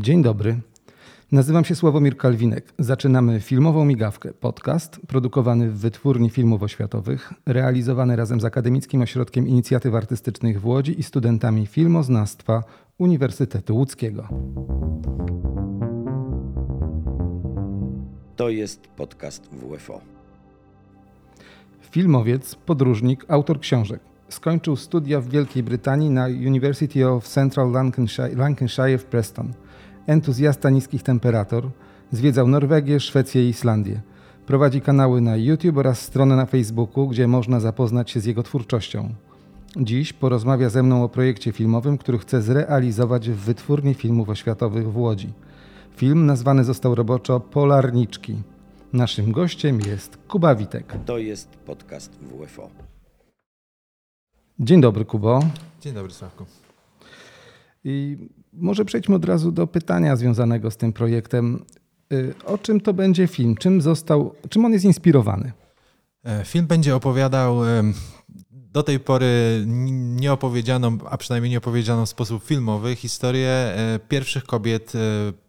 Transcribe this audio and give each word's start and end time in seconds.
Dzień 0.00 0.22
dobry. 0.22 0.60
Nazywam 1.32 1.64
się 1.64 1.74
Sławomir 1.74 2.16
Kalwinek. 2.16 2.72
Zaczynamy 2.78 3.40
filmową 3.40 3.84
migawkę, 3.84 4.32
podcast 4.32 5.00
produkowany 5.06 5.70
w 5.70 5.78
Wytwórni 5.78 6.30
Filmów 6.30 6.62
Oświatowych, 6.62 7.32
realizowany 7.46 8.16
razem 8.16 8.40
z 8.40 8.44
Akademickim 8.44 9.02
Ośrodkiem 9.02 9.48
Inicjatyw 9.48 9.94
Artystycznych 9.94 10.60
w 10.60 10.66
Łodzi 10.66 11.00
i 11.00 11.02
studentami 11.02 11.66
filmoznawstwa 11.66 12.64
Uniwersytetu 12.98 13.76
Łódzkiego. 13.76 14.28
To 18.36 18.48
jest 18.48 18.88
podcast 18.88 19.50
WFO. 19.52 20.00
Filmowiec, 21.80 22.54
podróżnik, 22.54 23.24
autor 23.28 23.60
książek. 23.60 24.00
Skończył 24.28 24.76
studia 24.76 25.20
w 25.20 25.28
Wielkiej 25.28 25.62
Brytanii 25.62 26.10
na 26.10 26.26
University 26.26 27.08
of 27.08 27.28
Central 27.28 27.72
Lancashire, 27.72 28.36
Lancashire 28.36 28.98
w 28.98 29.04
Preston. 29.04 29.52
Entuzjasta 30.08 30.70
niskich 30.70 31.02
temperatur, 31.02 31.70
zwiedzał 32.12 32.48
Norwegię, 32.48 33.00
Szwecję 33.00 33.46
i 33.46 33.48
Islandię. 33.48 34.00
Prowadzi 34.46 34.80
kanały 34.80 35.20
na 35.20 35.36
YouTube 35.36 35.76
oraz 35.76 36.00
stronę 36.00 36.36
na 36.36 36.46
Facebooku, 36.46 37.08
gdzie 37.08 37.28
można 37.28 37.60
zapoznać 37.60 38.10
się 38.10 38.20
z 38.20 38.24
jego 38.24 38.42
twórczością. 38.42 39.14
Dziś 39.76 40.12
porozmawia 40.12 40.70
ze 40.70 40.82
mną 40.82 41.04
o 41.04 41.08
projekcie 41.08 41.52
filmowym, 41.52 41.98
który 41.98 42.18
chce 42.18 42.42
zrealizować 42.42 43.30
w 43.30 43.36
Wytwórni 43.36 43.94
Filmów 43.94 44.28
Oświatowych 44.28 44.92
w 44.92 44.98
Łodzi. 44.98 45.32
Film 45.96 46.26
nazwany 46.26 46.64
został 46.64 46.94
roboczo 46.94 47.40
Polarniczki. 47.40 48.36
Naszym 48.92 49.32
gościem 49.32 49.80
jest 49.80 50.18
Kuba 50.28 50.54
Witek. 50.54 50.94
To 51.06 51.18
jest 51.18 51.48
podcast 51.48 52.12
WFO. 52.12 52.70
Dzień 54.58 54.80
dobry, 54.80 55.04
Kubo. 55.04 55.40
Dzień 55.80 55.94
dobry, 55.94 56.12
Sławku. 56.12 56.44
I 57.84 58.16
może 58.60 58.84
przejdźmy 58.84 59.14
od 59.14 59.24
razu 59.24 59.52
do 59.52 59.66
pytania 59.66 60.16
związanego 60.16 60.70
z 60.70 60.76
tym 60.76 60.92
projektem. 60.92 61.64
Y, 62.12 62.34
o 62.44 62.58
czym 62.58 62.80
to 62.80 62.94
będzie 62.94 63.26
film? 63.26 63.56
Czym 63.56 63.80
został, 63.80 64.34
czym 64.48 64.64
on 64.64 64.72
jest 64.72 64.84
inspirowany? 64.84 65.52
E, 66.24 66.44
film 66.44 66.66
będzie 66.66 66.96
opowiadał 66.96 67.60
do 68.50 68.82
tej 68.82 69.00
pory 69.00 69.64
nieopowiedzianą, 70.16 70.98
a 71.10 71.16
przynajmniej 71.16 71.50
nieopowiedzianą 71.50 72.06
w 72.06 72.08
sposób 72.08 72.44
filmowy 72.44 72.96
historię 72.96 73.50
e, 73.50 74.00
pierwszych 74.08 74.44
kobiet, 74.44 74.92
e, 74.94 74.98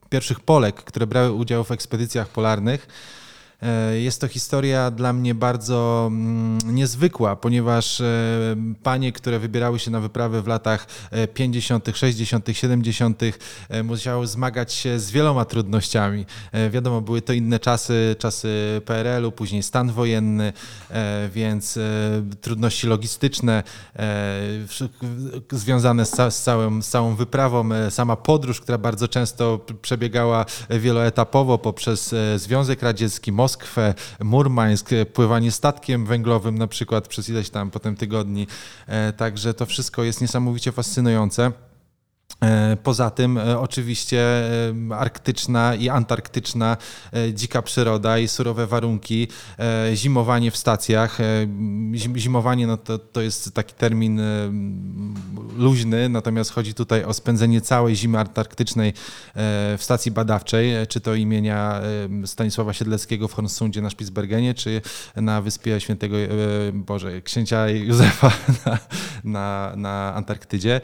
pierwszych 0.10 0.40
Polek, 0.40 0.76
które 0.76 1.08
brały 1.08 1.32
udział 1.32 1.64
w 1.64 1.72
ekspedycjach 1.72 2.30
polarnych 2.30 2.88
E, 2.88 3.19
jest 3.94 4.22
to 4.22 4.28
historia 4.28 4.92
dla 4.92 5.14
mnie 5.14 5.36
bardzo 5.36 6.08
mm, 6.08 6.58
niezwykła, 6.76 7.36
ponieważ 7.36 8.02
e, 8.02 8.06
panie, 8.84 9.12
które 9.12 9.40
wybierały 9.40 9.80
się 9.80 9.92
na 9.92 10.00
wyprawy 10.00 10.42
w 10.42 10.48
latach 10.48 10.88
50., 11.34 11.90
60., 11.94 12.48
70., 12.52 13.22
musiały 13.84 14.28
zmagać 14.28 14.74
się 14.74 15.00
z 15.00 15.12
wieloma 15.12 15.46
trudnościami. 15.46 16.26
E, 16.52 16.70
wiadomo, 16.70 17.02
były 17.02 17.22
to 17.22 17.34
inne 17.34 17.60
czasy, 17.60 18.16
czasy 18.20 18.82
PRL-u, 18.86 19.32
później 19.32 19.64
stan 19.64 19.92
wojenny, 19.92 20.54
więc 21.34 21.80
trudności 22.42 22.88
logistyczne 22.88 23.64
związane 25.52 26.06
z, 26.06 26.44
całym, 26.44 26.84
z 26.84 26.90
całą 26.90 27.16
wyprawą, 27.16 27.70
sama 27.90 28.16
podróż, 28.16 28.62
która 28.62 28.78
bardzo 28.78 29.08
często 29.08 29.60
przebiegała 29.82 30.46
wieloetapowo 30.70 31.58
poprzez 31.58 32.16
Związek 32.36 32.82
Radziecki, 32.82 33.32
Moskwę, 33.32 33.49
Moskwę, 33.50 33.94
Murmańsk, 34.20 34.90
pływanie 35.14 35.52
statkiem 35.52 36.06
węglowym 36.06 36.58
na 36.58 36.68
przykład 36.68 37.08
przez 37.08 37.30
ileś 37.30 37.50
tam 37.50 37.72
potem 37.72 37.96
tygodni. 37.96 38.48
E, 38.88 39.14
także 39.14 39.54
to 39.54 39.66
wszystko 39.66 40.04
jest 40.04 40.22
niesamowicie 40.22 40.72
fascynujące. 40.72 41.52
E, 42.44 42.78
poza 42.84 43.10
tym 43.10 43.38
e, 43.38 43.60
oczywiście 43.60 44.20
e, 44.20 44.96
arktyczna 44.96 45.76
i 45.76 45.90
antarktyczna 45.90 46.78
dzika 47.34 47.62
przyroda 47.62 48.18
i 48.18 48.28
surowe 48.28 48.68
warunki, 48.68 49.28
zimowanie 49.94 50.52
w 50.52 50.58
stacjach. 50.58 51.18
Zimowanie 52.16 52.68
no 52.68 52.78
to, 52.78 52.98
to 52.98 53.22
jest 53.22 53.54
taki 53.54 53.74
termin 53.74 54.22
luźny, 55.58 56.10
natomiast 56.10 56.52
chodzi 56.52 56.74
tutaj 56.74 57.04
o 57.04 57.14
spędzenie 57.14 57.62
całej 57.62 57.96
zimy 57.96 58.20
antarktycznej 58.20 58.94
w 59.78 59.80
stacji 59.80 60.12
badawczej, 60.12 60.88
czy 60.88 61.02
to 61.02 61.16
imienia 61.16 61.82
Stanisława 62.26 62.74
Siedleckiego 62.74 63.28
w 63.28 63.34
Hornsundzie 63.34 63.82
na 63.82 63.90
Spitsbergenie, 63.90 64.54
czy 64.54 64.82
na 65.16 65.42
wyspie 65.42 65.80
świętego 65.80 66.18
Boże, 66.74 67.22
księcia 67.22 67.70
Józefa 67.70 68.32
na, 68.66 68.80
na, 69.24 69.74
na 69.76 70.14
Antarktydzie. 70.16 70.82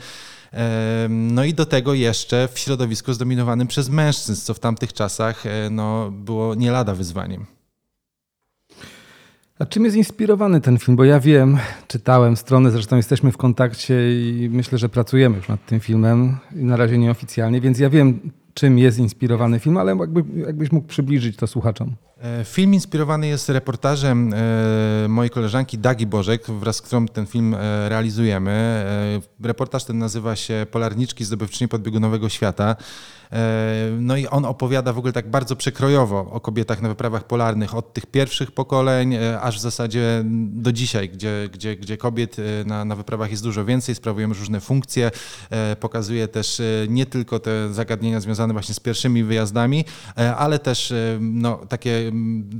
No 1.36 1.44
i 1.44 1.54
do 1.54 1.66
tego 1.66 1.94
jeszcze 1.94 2.48
w 2.54 2.60
środowisku 2.60 3.14
zdominowanym 3.14 3.68
przez 3.68 3.90
mężczyzn, 3.90 4.46
co 4.46 4.54
w 4.54 4.60
tamtych 4.60 4.94
czasach 4.94 5.46
e, 5.46 5.70
no, 5.70 6.12
było 6.12 6.56
nie 6.56 6.72
lada 6.72 6.96
wyzwaniem. 6.96 7.46
A 9.60 9.66
czym 9.66 9.86
jest 9.86 9.98
inspirowany 9.98 10.62
ten 10.62 10.78
film? 10.78 10.98
Bo 10.98 11.04
ja 11.04 11.20
wiem, 11.20 11.58
czytałem 11.88 12.38
stronę, 12.38 12.72
zresztą 12.72 12.96
jesteśmy 12.96 13.32
w 13.32 13.38
kontakcie 13.38 13.96
i 14.12 14.50
myślę, 14.52 14.78
że 14.78 14.90
pracujemy 14.90 15.38
już 15.38 15.48
nad 15.48 15.66
tym 15.66 15.80
filmem, 15.80 16.38
na 16.52 16.78
razie 16.78 16.98
nieoficjalnie, 16.98 17.62
więc 17.62 17.80
ja 17.80 17.90
wiem, 17.90 18.32
czym 18.54 18.80
jest 18.80 19.00
inspirowany 19.00 19.60
film, 19.60 19.78
ale 19.78 19.96
jakby, 19.96 20.24
jakbyś 20.40 20.72
mógł 20.72 20.88
przybliżyć 20.88 21.38
to 21.38 21.48
słuchaczom. 21.48 21.96
E, 22.22 22.46
film 22.46 22.74
inspirowany 22.74 23.28
jest 23.28 23.50
reportażem 23.50 24.34
e, 24.34 25.08
mojej 25.08 25.30
koleżanki 25.30 25.78
Dagi 25.78 26.08
Bożek, 26.08 26.48
wraz 26.48 26.76
z 26.76 26.82
którą 26.82 27.08
ten 27.08 27.26
film 27.26 27.54
e, 27.54 27.90
realizujemy. 27.90 28.86
Reportaż 29.44 29.84
ten 29.84 29.98
nazywa 29.98 30.36
się 30.36 30.66
Polarniczki 30.72 31.26
zdobywczyni 31.26 31.68
podbiegunowego 31.68 32.30
świata. 32.30 32.76
No 34.00 34.18
i 34.18 34.28
on 34.28 34.46
opowiada 34.46 34.94
w 34.94 34.98
ogóle 34.98 35.14
tak 35.14 35.30
bardzo 35.30 35.56
przekrojowo 35.56 36.32
o 36.32 36.40
kobietach 36.40 36.82
na 36.82 36.90
wyprawach 36.90 37.24
polarnych, 37.24 37.76
od 37.76 37.94
tych 37.94 38.06
pierwszych 38.06 38.52
pokoleń, 38.52 39.16
aż 39.42 39.58
w 39.58 39.62
zasadzie 39.62 40.24
do 40.50 40.72
dzisiaj, 40.72 41.10
gdzie, 41.10 41.50
gdzie, 41.54 41.76
gdzie 41.76 41.98
kobiet 41.98 42.38
na, 42.66 42.86
na 42.86 42.96
wyprawach 42.96 43.32
jest 43.32 43.44
dużo 43.44 43.66
więcej, 43.66 43.96
sprawują 43.96 44.28
różne 44.28 44.62
funkcje. 44.62 45.12
Pokazuje 45.80 46.28
też 46.28 46.62
nie 46.88 47.06
tylko 47.06 47.40
te 47.40 47.74
zagadnienia 47.74 48.20
związane 48.20 48.54
właśnie 48.54 48.76
z 48.76 48.80
pierwszymi 48.80 49.24
wyjazdami, 49.24 49.86
ale 50.38 50.60
też 50.60 50.94
no, 51.20 51.58
takie 51.70 52.05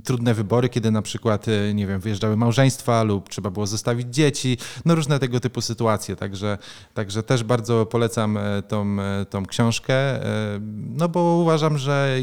trudne 0.04 0.34
wybory, 0.34 0.70
kiedy 0.70 0.92
na 0.92 1.02
przykład, 1.02 1.48
e, 1.48 1.74
nie 1.74 1.88
wiem, 1.88 2.00
wyjeżdżały 2.00 2.38
małżeństwa 2.38 3.04
lub 3.04 3.30
trzeba 3.30 3.50
było 3.50 3.68
zostawić 3.68 4.08
dzieci, 4.08 4.58
no 4.86 4.96
różne 4.96 5.20
tego 5.20 5.40
typu 5.40 5.62
sytuacje, 5.62 6.16
także, 6.16 6.58
także 6.94 7.24
też 7.24 7.44
bardzo 7.44 7.86
polecam 7.86 8.38
e, 8.38 8.62
tą, 8.62 8.98
e, 9.00 9.26
tą 9.26 9.46
książkę, 9.46 9.96
no 10.72 11.10
bo 11.10 11.20
uważam, 11.20 11.78
że 11.78 12.18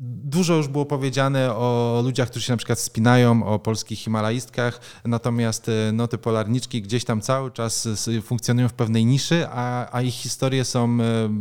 dużo 0.00 0.54
już 0.54 0.68
było 0.68 0.86
powiedziane 0.86 1.54
o 1.54 2.00
ludziach, 2.04 2.30
którzy 2.30 2.46
się 2.46 2.52
na 2.52 2.56
przykład 2.56 2.78
spinają, 2.78 3.46
o 3.46 3.58
polskich 3.58 3.98
himalaistkach, 3.98 4.80
natomiast 5.04 5.70
no, 5.92 6.08
te 6.08 6.18
polarniczki 6.18 6.82
gdzieś 6.82 7.04
tam 7.04 7.20
cały 7.20 7.50
czas 7.50 7.88
funkcjonują 8.22 8.68
w 8.68 8.72
pewnej 8.72 9.04
niszy, 9.04 9.46
a, 9.50 9.96
a 9.96 10.02
ich 10.02 10.14
historie 10.14 10.64
są 10.64 10.98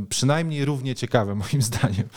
przynajmniej 0.10 0.66
równie 0.66 0.96
ciekawe 0.96 1.36
moim 1.36 1.62
zdaniem. 1.72 2.08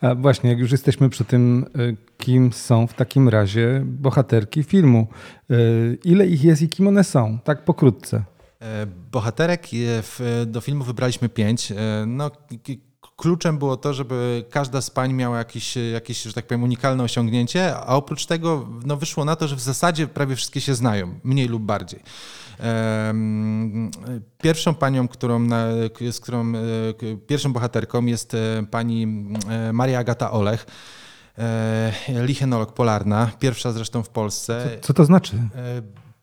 A 0.00 0.14
właśnie, 0.14 0.50
jak 0.50 0.58
już 0.58 0.72
jesteśmy 0.72 1.08
przy 1.10 1.24
tym, 1.24 1.66
y, 1.78 1.96
kim 2.18 2.52
są 2.52 2.86
w 2.86 2.94
takim 2.94 3.28
razie 3.28 3.82
bohaterki 3.84 4.62
filmu. 4.62 5.06
Y, 5.50 5.98
ile 6.04 6.26
ich 6.26 6.44
jest 6.44 6.62
i 6.62 6.68
kim 6.68 6.88
one 6.88 7.04
są? 7.04 7.38
Tak 7.44 7.64
pokrótce. 7.64 8.24
E, 8.60 8.86
bohaterek 9.12 9.66
do 10.46 10.60
filmu 10.60 10.84
wybraliśmy 10.84 11.28
pięć. 11.28 11.72
E, 11.72 12.04
no, 12.06 12.30
kluczem 13.16 13.58
było 13.58 13.76
to, 13.76 13.94
żeby 13.94 14.44
każda 14.50 14.80
z 14.80 14.90
pań 14.90 15.12
miała 15.12 15.38
jakieś, 15.38 15.76
jakieś, 15.92 16.22
że 16.22 16.32
tak 16.32 16.46
powiem, 16.46 16.62
unikalne 16.62 17.04
osiągnięcie, 17.04 17.76
a 17.76 17.86
oprócz 17.86 18.26
tego 18.26 18.68
no, 18.84 18.96
wyszło 18.96 19.24
na 19.24 19.36
to, 19.36 19.48
że 19.48 19.56
w 19.56 19.60
zasadzie 19.60 20.06
prawie 20.06 20.36
wszystkie 20.36 20.60
się 20.60 20.74
znają, 20.74 21.14
mniej 21.24 21.48
lub 21.48 21.62
bardziej. 21.62 22.00
Pierwszą 24.38 24.74
panią, 24.74 25.08
którą, 25.08 25.48
z 26.10 26.20
którą, 26.20 26.52
e, 26.54 27.16
pierwszą 27.26 27.52
bohaterką 27.52 28.04
jest 28.04 28.34
e, 28.34 28.66
pani 28.70 29.26
e, 29.48 29.72
Maria 29.72 29.98
Agata 29.98 30.30
Olech, 30.30 30.66
lichenolog 32.08 32.72
polarna, 32.72 33.30
pierwsza 33.38 33.72
zresztą 33.72 34.02
w 34.02 34.08
Polsce. 34.08 34.78
Co, 34.80 34.86
co 34.86 34.94
to 34.94 35.04
znaczy? 35.04 35.38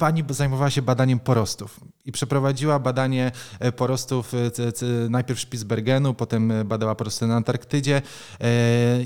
Pani 0.03 0.23
zajmowała 0.29 0.69
się 0.69 0.81
badaniem 0.81 1.19
porostów 1.19 1.79
i 2.05 2.11
przeprowadziła 2.11 2.79
badanie 2.79 3.31
e, 3.59 3.71
porostów 3.71 4.33
e, 4.33 5.09
najpierw 5.09 5.39
Spitsbergenu, 5.39 6.13
potem 6.13 6.51
e, 6.51 6.65
badała 6.65 6.95
porosty 6.95 7.27
na 7.27 7.35
Antarktydzie 7.35 8.01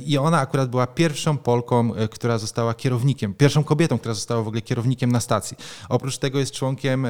i 0.05 0.17
ona 0.17 0.39
akurat 0.39 0.69
była 0.69 0.87
pierwszą 0.87 1.37
Polką, 1.37 1.91
która 2.11 2.37
została 2.37 2.73
kierownikiem, 2.73 3.33
pierwszą 3.33 3.63
kobietą, 3.63 3.97
która 3.97 4.13
została 4.13 4.43
w 4.43 4.47
ogóle 4.47 4.61
kierownikiem 4.61 5.11
na 5.11 5.19
stacji. 5.19 5.57
Oprócz 5.89 6.17
tego 6.17 6.39
jest 6.39 6.51
członkiem 6.51 7.07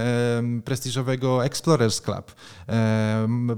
prestiżowego 0.65 1.45
Explorers 1.45 2.01
Club. 2.01 2.35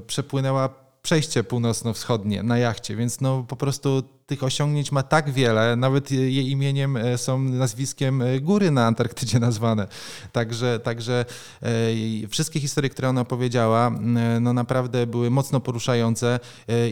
Przepłynęła 0.08 0.70
przejście 1.02 1.44
północno-wschodnie 1.44 2.44
na 2.44 2.58
jachcie, 2.58 2.96
więc 2.96 3.22
no 3.22 3.44
po 3.48 3.56
prostu 3.56 4.04
tych 4.30 4.44
osiągnięć 4.44 4.92
ma 4.92 5.04
tak 5.04 5.32
wiele, 5.32 5.76
nawet 5.76 6.12
jej 6.12 6.50
imieniem 6.50 6.98
e, 6.98 7.18
są 7.18 7.40
nazwiskiem 7.40 8.22
e, 8.22 8.40
góry 8.40 8.72
na 8.72 8.86
Antarktydzie 8.86 9.40
nazwane. 9.50 9.88
Także, 10.32 10.80
także 10.80 11.26
e, 11.62 12.28
wszystkie 12.28 12.60
historie, 12.60 12.90
które 12.90 13.10
ona 13.10 13.22
opowiedziała, 13.22 13.92
no 14.42 14.54
naprawdę 14.54 15.08
były 15.08 15.30
mocno 15.30 15.60
poruszające 15.60 16.40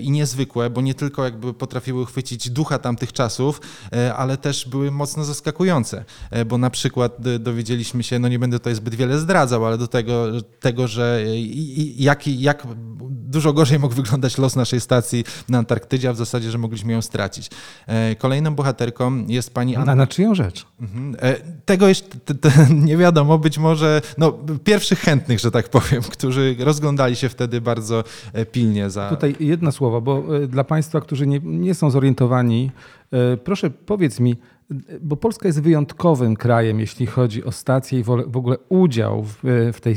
i 0.01 0.11
niezwykłe, 0.11 0.69
bo 0.69 0.81
nie 0.81 0.93
tylko 0.93 1.23
jakby 1.23 1.53
potrafiły 1.53 2.05
chwycić 2.05 2.49
ducha 2.49 2.79
tamtych 2.79 3.13
czasów, 3.13 3.61
ale 4.15 4.37
też 4.37 4.67
były 4.69 4.91
mocno 4.91 5.25
zaskakujące, 5.25 6.05
bo 6.45 6.57
na 6.57 6.69
przykład 6.69 7.17
dowiedzieliśmy 7.39 8.03
się, 8.03 8.19
no 8.19 8.27
nie 8.27 8.39
będę 8.39 8.59
tutaj 8.59 8.75
zbyt 8.75 8.95
wiele 8.95 9.19
zdradzał, 9.19 9.65
ale 9.65 9.77
do 9.77 9.87
tego, 9.87 10.25
tego 10.59 10.87
że 10.87 11.21
jak, 11.95 12.27
jak 12.27 12.67
dużo 13.09 13.53
gorzej 13.53 13.79
mógł 13.79 13.95
wyglądać 13.95 14.37
los 14.37 14.55
naszej 14.55 14.81
stacji 14.81 15.23
na 15.49 15.57
Antarktydzie, 15.57 16.09
a 16.09 16.13
w 16.13 16.17
zasadzie, 16.17 16.51
że 16.51 16.57
mogliśmy 16.57 16.93
ją 16.93 17.01
stracić. 17.01 17.26
E, 17.87 18.15
kolejną 18.15 18.55
bohaterką 18.55 19.25
jest 19.27 19.53
pani 19.53 19.75
Anna. 19.75 19.95
Na 19.95 20.07
czyją 20.07 20.35
rzecz? 20.35 20.65
Mhm. 20.81 21.15
E, 21.19 21.35
tego 21.65 21.87
jeszcze 21.87 22.07
nie 22.89 22.97
wiadomo, 22.97 23.37
być 23.37 23.57
może 23.57 24.01
no, 24.17 24.31
pierwszych 24.63 24.99
chętnych, 24.99 25.39
że 25.39 25.51
tak 25.51 25.69
powiem, 25.69 26.01
którzy 26.17 26.55
rozglądali 26.59 27.15
się 27.15 27.29
wtedy 27.29 27.61
bardzo 27.61 28.03
e, 28.33 28.45
pilnie 28.45 28.89
za... 28.89 29.09
Tutaj 29.09 29.35
jedno 29.39 29.71
słowo, 29.71 30.01
bo 30.01 30.23
dla 30.47 30.63
Państwa, 30.63 31.01
którzy 31.01 31.27
nie, 31.27 31.39
nie 31.43 31.73
są 31.73 31.89
zorientowani, 31.89 32.71
proszę 33.43 33.69
powiedz 33.69 34.19
mi, 34.19 34.35
bo 35.01 35.15
Polska 35.15 35.47
jest 35.47 35.61
wyjątkowym 35.61 36.35
krajem, 36.35 36.79
jeśli 36.79 37.05
chodzi 37.05 37.43
o 37.43 37.51
stacje 37.51 37.99
i 37.99 38.03
w 38.03 38.37
ogóle 38.37 38.57
udział 38.69 39.23
w, 39.23 39.37
w, 39.73 39.81
tej, 39.81 39.95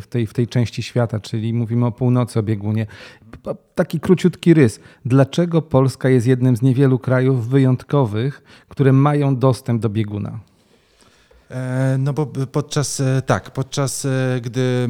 w, 0.00 0.06
tej, 0.06 0.26
w 0.26 0.32
tej 0.32 0.48
części 0.48 0.82
świata, 0.82 1.20
czyli 1.20 1.54
mówimy 1.54 1.86
o 1.86 1.92
północy, 1.92 2.38
o 2.38 2.42
biegunie. 2.42 2.86
Taki 3.74 4.00
króciutki 4.00 4.54
rys. 4.54 4.80
Dlaczego 5.04 5.62
Polska 5.62 6.08
jest 6.08 6.26
jednym 6.26 6.56
z 6.56 6.62
niewielu 6.62 6.98
krajów 6.98 7.48
wyjątkowych, 7.48 8.42
które 8.68 8.92
mają 8.92 9.36
dostęp 9.36 9.82
do 9.82 9.88
bieguna? 9.88 10.40
E, 11.50 11.96
no 11.98 12.12
bo 12.12 12.26
podczas, 12.26 13.00
e, 13.00 13.22
tak, 13.22 13.50
podczas 13.50 14.04
e, 14.04 14.40
gdy 14.42 14.88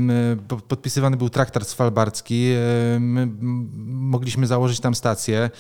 podpisywany 0.69 1.17
był 1.17 1.31
traktat 1.31 1.69
svalbardzki, 1.69 2.53
my 3.01 3.29
mogliśmy 3.87 4.47
założyć 4.47 4.81
tam 4.81 4.95
stację. 4.95 5.51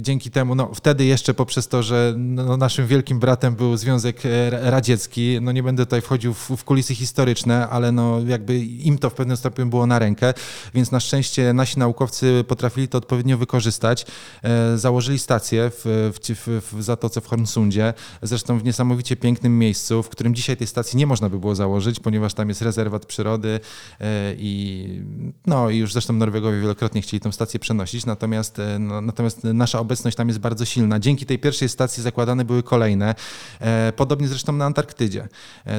Dzięki 0.00 0.30
temu, 0.30 0.54
no 0.54 0.70
wtedy 0.74 1.04
jeszcze 1.04 1.34
poprzez 1.34 1.68
to, 1.68 1.82
że 1.82 2.14
no, 2.16 2.56
naszym 2.56 2.86
wielkim 2.86 3.20
bratem 3.20 3.54
był 3.54 3.76
Związek 3.76 4.22
Radziecki, 4.50 5.38
no 5.40 5.52
nie 5.52 5.62
będę 5.62 5.86
tutaj 5.86 6.00
wchodził 6.00 6.34
w, 6.34 6.50
w 6.56 6.64
kulisy 6.64 6.94
historyczne, 6.94 7.68
ale 7.68 7.92
no 7.92 8.20
jakby 8.26 8.58
im 8.58 8.98
to 8.98 9.10
w 9.10 9.14
pewnym 9.14 9.36
stopniu 9.36 9.66
było 9.66 9.86
na 9.86 9.98
rękę, 9.98 10.34
więc 10.74 10.90
na 10.90 11.00
szczęście 11.00 11.52
nasi 11.52 11.78
naukowcy 11.78 12.44
potrafili 12.48 12.88
to 12.88 12.98
odpowiednio 12.98 13.38
wykorzystać. 13.38 14.06
Założyli 14.76 15.18
stację 15.18 15.70
w, 15.70 16.12
w, 16.14 16.72
w 16.72 16.82
Zatoce 16.82 17.20
w 17.20 17.26
Hornsundzie, 17.26 17.94
zresztą 18.22 18.58
w 18.58 18.64
niesamowicie 18.64 19.16
pięknym 19.16 19.33
pięknym 19.34 19.58
miejscu, 19.58 20.02
w 20.02 20.08
którym 20.08 20.34
dzisiaj 20.34 20.56
tej 20.56 20.66
stacji 20.66 20.96
nie 20.96 21.06
można 21.06 21.28
by 21.28 21.38
było 21.38 21.54
założyć, 21.54 22.00
ponieważ 22.00 22.34
tam 22.34 22.48
jest 22.48 22.62
rezerwat 22.62 23.06
przyrody 23.06 23.60
e, 24.00 24.34
i 24.38 25.02
no 25.46 25.70
i 25.70 25.76
już 25.76 25.92
zresztą 25.92 26.12
Norwegowie 26.12 26.60
wielokrotnie 26.60 27.02
chcieli 27.02 27.20
tę 27.20 27.32
stację 27.32 27.60
przenosić, 27.60 28.06
natomiast, 28.06 28.58
e, 28.58 28.78
no, 28.78 29.00
natomiast 29.00 29.44
nasza 29.44 29.78
obecność 29.80 30.16
tam 30.16 30.28
jest 30.28 30.40
bardzo 30.40 30.64
silna. 30.64 30.98
Dzięki 30.98 31.26
tej 31.26 31.38
pierwszej 31.38 31.68
stacji 31.68 32.02
zakładane 32.02 32.44
były 32.44 32.62
kolejne, 32.62 33.14
e, 33.60 33.92
podobnie 33.96 34.28
zresztą 34.28 34.52
na 34.52 34.64
Antarktydzie. 34.64 35.28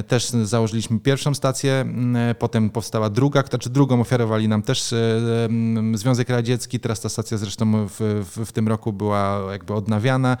Też 0.08 0.28
założyliśmy 0.28 1.00
pierwszą 1.00 1.34
stację, 1.34 1.84
potem 2.38 2.70
powstała 2.70 3.10
druga, 3.10 3.42
znaczy 3.42 3.70
drugą 3.70 4.00
ofiarowali 4.00 4.48
nam 4.48 4.62
też 4.62 4.94
Związek 5.94 6.28
Radziecki, 6.28 6.80
teraz 6.80 7.00
ta 7.00 7.08
stacja 7.08 7.38
zresztą 7.38 7.86
w, 7.86 7.96
w, 8.00 8.46
w 8.46 8.52
tym 8.52 8.68
roku 8.68 8.92
była 8.92 9.42
jakby 9.52 9.74
odnawiana, 9.74 10.36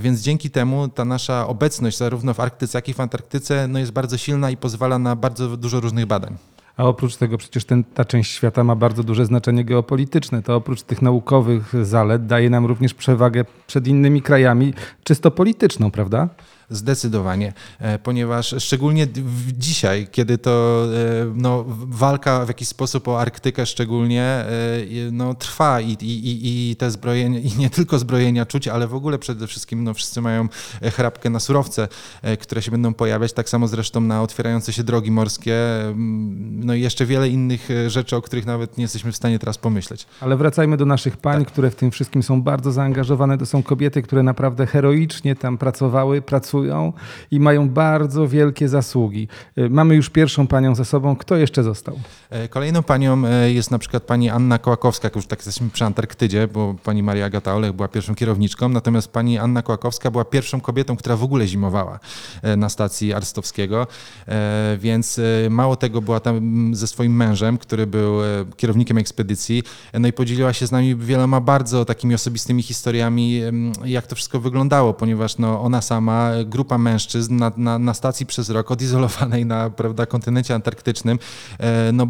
więc 0.00 0.20
dzięki 0.20 0.50
temu 0.50 0.88
ta 0.88 1.04
nasza 1.04 1.46
obecność 1.46 1.98
zarówno 1.98 2.25
zarówno 2.26 2.34
w 2.34 2.40
Arktyce, 2.40 2.78
jak 2.78 2.88
i 2.88 2.94
w 2.94 3.00
Antarktyce 3.00 3.68
no 3.68 3.78
jest 3.78 3.92
bardzo 3.92 4.18
silna 4.18 4.50
i 4.50 4.56
pozwala 4.56 4.98
na 4.98 5.16
bardzo 5.16 5.56
dużo 5.56 5.80
różnych 5.80 6.06
badań. 6.06 6.36
A 6.76 6.84
oprócz 6.84 7.16
tego 7.16 7.38
przecież 7.38 7.64
ten, 7.64 7.84
ta 7.84 8.04
część 8.04 8.32
świata 8.32 8.64
ma 8.64 8.74
bardzo 8.74 9.02
duże 9.02 9.26
znaczenie 9.26 9.64
geopolityczne. 9.64 10.42
To 10.42 10.56
oprócz 10.56 10.82
tych 10.82 11.02
naukowych 11.02 11.86
zalet 11.86 12.26
daje 12.26 12.50
nam 12.50 12.66
również 12.66 12.94
przewagę 12.94 13.44
przed 13.66 13.86
innymi 13.86 14.22
krajami, 14.22 14.74
czysto 15.04 15.30
polityczną, 15.30 15.90
prawda? 15.90 16.28
Zdecydowanie, 16.70 17.52
e, 17.78 17.98
ponieważ 17.98 18.54
szczególnie 18.58 19.06
dzisiaj, 19.58 20.08
kiedy 20.12 20.38
to 20.38 20.84
e, 20.84 21.32
no, 21.34 21.64
walka 21.86 22.44
w 22.44 22.48
jakiś 22.48 22.68
sposób 22.68 23.08
o 23.08 23.20
Arktykę 23.20 23.66
szczególnie 23.66 24.22
e, 24.22 24.46
no, 25.12 25.34
trwa 25.34 25.80
i, 25.80 25.92
i, 25.92 26.70
i 26.70 26.76
te 26.76 26.90
zbrojenia, 26.90 27.38
i 27.38 27.52
nie 27.58 27.70
tylko 27.70 27.98
zbrojenia 27.98 28.46
czuć, 28.46 28.68
ale 28.68 28.86
w 28.86 28.94
ogóle 28.94 29.18
przede 29.18 29.46
wszystkim 29.46 29.84
no, 29.84 29.94
wszyscy 29.94 30.20
mają 30.20 30.48
chrapkę 30.82 31.30
na 31.30 31.40
surowce, 31.40 31.88
które 32.40 32.62
się 32.62 32.70
będą 32.70 32.94
pojawiać, 32.94 33.32
tak 33.32 33.48
samo 33.48 33.68
zresztą 33.68 34.00
na 34.00 34.22
otwierające 34.22 34.72
się 34.72 34.84
drogi 34.84 35.10
morskie, 35.10 35.56
no 36.50 36.74
i 36.74 36.80
jeszcze 36.80 37.06
wiele 37.06 37.28
innych 37.28 37.68
rzeczy, 37.86 38.16
o 38.16 38.22
których 38.22 38.46
nawet 38.46 38.78
nie 38.78 38.84
jesteśmy 38.84 39.12
w 39.12 39.16
stanie 39.16 39.38
teraz 39.38 39.58
pomyśleć. 39.58 40.06
Ale 40.20 40.36
wracajmy 40.36 40.76
do 40.76 40.86
naszych 40.86 41.16
pań, 41.16 41.44
tak. 41.44 41.52
które 41.52 41.70
w 41.70 41.74
tym 41.74 41.90
wszystkim 41.90 42.22
są 42.22 42.42
bardzo 42.42 42.72
zaangażowane. 42.72 43.38
To 43.38 43.46
są 43.46 43.62
kobiety, 43.62 44.02
które 44.02 44.22
naprawdę 44.22 44.66
heroicznie 44.66 45.36
tam 45.36 45.58
pracowały, 45.58 46.22
pracują 46.22 46.55
pracują 46.56 46.92
i 47.30 47.40
mają 47.40 47.68
bardzo 47.68 48.28
wielkie 48.28 48.68
zasługi. 48.68 49.28
Y, 49.58 49.70
mamy 49.70 49.94
już 49.94 50.10
pierwszą 50.10 50.46
panią 50.46 50.74
za 50.74 50.84
sobą. 50.84 51.16
Kto 51.16 51.36
jeszcze 51.36 51.62
został? 51.62 51.98
E, 52.30 52.48
kolejną 52.48 52.82
panią 52.82 53.26
e, 53.26 53.52
jest 53.52 53.70
na 53.70 53.78
przykład 53.78 54.02
pani 54.02 54.30
Anna 54.30 54.58
Kołakowska, 54.58 55.10
już 55.14 55.26
tak 55.26 55.38
jesteśmy 55.38 55.70
przy 55.70 55.84
Antarktydzie, 55.84 56.48
bo 56.48 56.74
pani 56.84 57.02
Maria 57.02 57.26
Agata 57.26 57.54
Olech 57.54 57.72
była 57.72 57.88
pierwszą 57.88 58.14
kierowniczką, 58.14 58.68
natomiast 58.68 59.08
pani 59.08 59.38
Anna 59.38 59.62
Kołakowska 59.62 60.10
była 60.10 60.24
pierwszą 60.24 60.60
kobietą, 60.60 60.96
która 60.96 61.16
w 61.16 61.22
ogóle 61.22 61.46
zimowała 61.46 62.00
e, 62.42 62.56
na 62.56 62.68
stacji 62.68 63.12
Arstowskiego, 63.12 63.86
więc 64.78 65.20
mało 65.50 65.76
tego 65.76 66.02
była 66.02 66.20
tam 66.20 66.70
ze 66.74 66.86
swoim 66.86 67.16
mężem, 67.16 67.58
który 67.58 67.86
był 67.86 68.18
kierownikiem 68.56 68.98
ekspedycji, 68.98 69.62
no 69.94 70.08
i 70.08 70.12
podzieliła 70.12 70.52
się 70.52 70.66
z 70.66 70.72
nami 70.72 70.96
wieloma 70.96 71.40
bardzo 71.40 71.84
takimi 71.84 72.14
osobistymi 72.14 72.62
historiami, 72.62 73.40
jak 73.84 74.06
to 74.06 74.14
wszystko 74.16 74.40
wyglądało, 74.40 74.94
ponieważ 74.94 75.38
no, 75.38 75.60
ona 75.60 75.82
sama 75.82 76.30
grupa 76.48 76.78
mężczyzn 76.78 77.36
na, 77.36 77.52
na, 77.56 77.78
na 77.78 77.94
stacji 77.94 78.26
przez 78.26 78.50
rok, 78.50 78.70
odizolowanej 78.70 79.46
na 79.46 79.70
prawda, 79.70 80.06
kontynencie 80.06 80.54
antarktycznym, 80.54 81.18
e, 81.58 81.92
no, 81.92 82.06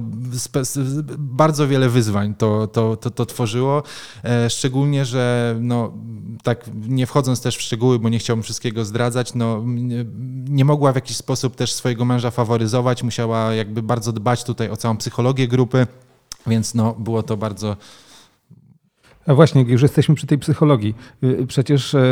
bardzo 1.19 1.69
wiele 1.69 1.88
wyzwań 1.88 2.35
to, 2.35 2.67
to, 2.67 2.97
to, 2.97 3.11
to 3.11 3.27
tworzyło. 3.27 3.83
E, 4.25 4.50
szczególnie, 4.50 5.05
że 5.05 5.56
no, 5.61 5.93
tak 6.43 6.71
nie 6.88 7.06
wchodząc 7.06 7.41
też 7.41 7.56
w 7.56 7.62
szczegóły, 7.62 7.99
bo 7.99 8.09
nie 8.09 8.19
chciałbym 8.19 8.43
wszystkiego 8.43 8.85
zdradzać, 8.85 9.35
no, 9.35 9.62
nie 10.49 10.65
mogła 10.65 10.93
w 10.93 10.94
jakiś 10.94 11.17
sposób 11.17 11.56
też 11.56 11.73
swojego 11.73 12.05
męża 12.05 12.31
faworyzować, 12.31 13.03
musiała 13.03 13.55
jakby 13.55 13.83
bardzo 13.83 14.12
dbać 14.12 14.44
tutaj 14.44 14.71
o 14.71 14.77
całą 14.77 14.97
psychologię 14.97 15.49
grupy, 15.49 15.87
więc 16.47 16.75
no, 16.75 16.94
było 16.99 17.23
to 17.23 17.37
bardzo 17.37 17.77
a 19.26 19.35
właśnie, 19.35 19.62
już 19.62 19.83
jesteśmy 19.83 20.14
przy 20.14 20.26
tej 20.26 20.38
psychologii. 20.38 20.95
Y, 21.25 21.47
przecież 21.47 21.95
e, 21.95 22.02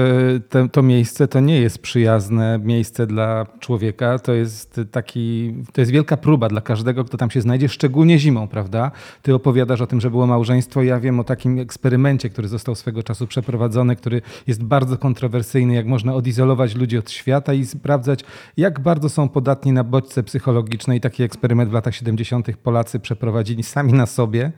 te, 0.49 0.68
to 0.68 0.83
miejsce 0.83 1.28
to 1.28 1.40
nie 1.40 1.61
jest 1.61 1.78
przyjazne 1.78 2.61
miejsce 2.62 3.06
dla 3.06 3.47
człowieka. 3.61 4.18
To 4.18 4.33
jest 4.33 4.80
taki, 4.90 5.54
to 5.73 5.80
jest 5.80 5.92
wielka 5.92 6.16
próba 6.16 6.49
dla 6.49 6.61
każdego, 6.61 7.04
kto 7.04 7.16
tam 7.16 7.30
się 7.30 7.40
znajdzie, 7.40 7.68
szczególnie 7.68 8.18
zimą, 8.18 8.49
prawda? 8.49 8.90
Ty 9.23 9.35
opowiadasz 9.35 9.80
o 9.80 9.87
tym, 9.87 10.00
że 10.00 10.11
było 10.11 10.26
małżeństwo. 10.26 10.83
Ja 10.83 11.00
wiem 11.00 11.21
o 11.21 11.25
takim 11.25 11.59
eksperymencie, 11.59 12.30
który 12.30 12.49
został 12.49 12.75
swego 12.75 13.02
czasu 13.02 13.26
przeprowadzony, 13.26 13.97
który 13.97 14.23
jest 14.47 14.62
bardzo 14.62 14.99
kontrowersyjny, 14.99 15.75
jak 15.75 15.87
można 15.87 16.14
odizolować 16.14 16.75
ludzi 16.75 16.99
od 16.99 17.11
świata 17.11 17.54
i 17.54 17.66
sprawdzać, 17.66 18.21
jak 18.56 18.80
bardzo 18.80 19.09
są 19.09 19.28
podatni 19.28 19.73
na 19.73 19.85
bodźce 19.85 20.23
psychologiczne. 20.23 20.97
I 20.97 21.00
taki 21.00 21.23
eksperyment 21.23 21.71
w 21.71 21.73
latach 21.73 21.94
70. 21.94 22.56
Polacy 22.56 23.00
przeprowadzili 23.00 23.62
sami 23.62 23.92
na 23.92 24.06
sobie, 24.06 24.52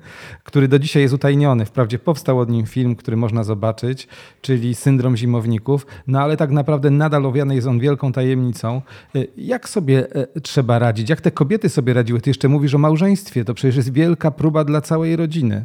który 0.45 0.69
do 0.69 0.79
dzisiaj 0.79 1.03
jest 1.03 1.15
utajniony. 1.15 1.67
Wprawdzie 1.67 1.99
powstał 1.99 2.46
film, 2.67 2.97
który 2.97 3.17
można 3.17 3.45
zobaczyć, 3.45 4.09
czyli 4.43 4.75
Syndrom 4.75 5.17
Zimowników, 5.17 5.87
no 6.07 6.21
ale 6.21 6.37
tak 6.37 6.51
naprawdę 6.51 6.91
nadal 6.91 7.27
owiany 7.27 7.55
jest 7.55 7.67
on 7.67 7.79
wielką 7.79 8.13
tajemnicą. 8.13 8.83
E, 9.15 9.25
jak 9.37 9.69
sobie 9.69 10.15
e, 10.15 10.41
trzeba 10.41 10.79
radzić? 10.79 11.11
Jak 11.11 11.21
te 11.21 11.31
kobiety 11.31 11.69
sobie 11.69 11.95
radziły? 11.95 12.21
Ty 12.21 12.31
jeszcze 12.31 12.49
mówisz 12.49 12.75
o 12.75 12.79
małżeństwie, 12.79 13.45
to 13.45 13.55
przecież 13.55 13.77
jest 13.77 13.93
wielka 13.93 14.31
próba 14.31 14.65
dla 14.65 14.81
całej 14.81 15.17
rodziny. 15.17 15.65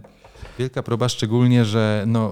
Wielka 0.60 0.84
próba 0.84 1.10
szczególnie, 1.10 1.66
że 1.66 2.04
no, 2.08 2.32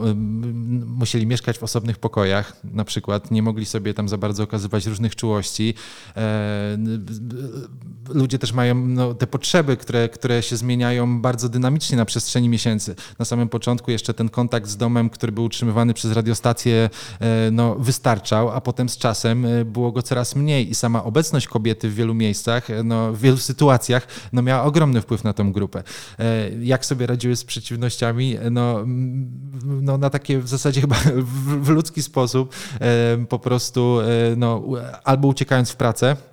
musieli 0.86 1.28
mieszkać 1.28 1.58
w 1.58 1.64
osobnych 1.64 1.98
pokojach, 1.98 2.58
na 2.64 2.86
przykład 2.86 3.32
nie 3.32 3.42
mogli 3.42 3.66
sobie 3.66 3.94
tam 3.94 4.10
za 4.10 4.18
bardzo 4.18 4.44
okazywać 4.44 4.86
różnych 4.86 5.16
czułości. 5.16 5.74
E, 6.18 6.78
ludzie 8.10 8.40
też 8.40 8.54
mają 8.54 8.76
no, 8.76 9.14
te 9.14 9.28
potrzeby, 9.28 9.78
które, 9.78 10.10
które 10.10 10.44
się 10.44 10.58
zmieniają 10.58 11.22
bardzo 11.22 11.50
dynamicznie 11.50 11.98
na 11.98 12.06
przestrzeni 12.06 12.50
miesięcy. 12.50 12.96
Na 13.20 13.26
samym 13.26 13.50
początku 13.50 13.92
jeszcze 13.92 14.14
ten 14.14 14.30
kontakt 14.30 14.68
z 14.68 14.78
domem, 14.78 15.10
który 15.10 15.32
był 15.32 15.44
utrzymywany 15.44 15.94
przez 15.94 16.12
radiostację, 16.12 16.90
e, 17.20 17.52
no, 17.52 17.76
wystarczał, 17.76 18.50
a 18.50 18.62
potem 18.62 18.90
z 18.90 18.98
czasem 18.98 19.46
e, 19.46 19.66
było 19.66 19.92
go 19.92 20.02
coraz 20.02 20.36
mniej 20.36 20.70
i 20.70 20.76
sama 20.76 21.04
obecność 21.04 21.48
kobiety 21.48 21.90
w 21.90 21.96
wielu 21.96 22.14
miejscach, 22.14 22.68
no, 22.84 23.14
w 23.14 23.20
wielu 23.20 23.38
sytuacjach 23.38 24.08
no, 24.34 24.42
miała 24.42 24.64
ogromny 24.64 25.02
wpływ 25.02 25.24
na 25.24 25.34
tę 25.34 25.50
grupę. 25.54 25.84
Jak 26.62 26.86
sobie 26.86 27.08
radziły 27.08 27.36
z 27.36 27.44
przeciwnościami? 28.00 28.38
No, 28.52 28.86
no 29.82 29.98
na 29.98 30.10
takie 30.10 30.40
w 30.40 30.48
zasadzie 30.48 30.82
chyba 30.86 30.96
w, 31.16 31.66
w 31.66 31.70
ludzki 31.70 32.04
sposób 32.04 32.56
po 33.30 33.40
prostu 33.40 33.98
no, 34.38 34.64
albo 35.04 35.28
uciekając 35.28 35.72
w 35.72 35.76
pracę, 35.76 36.10
E, 36.12 36.29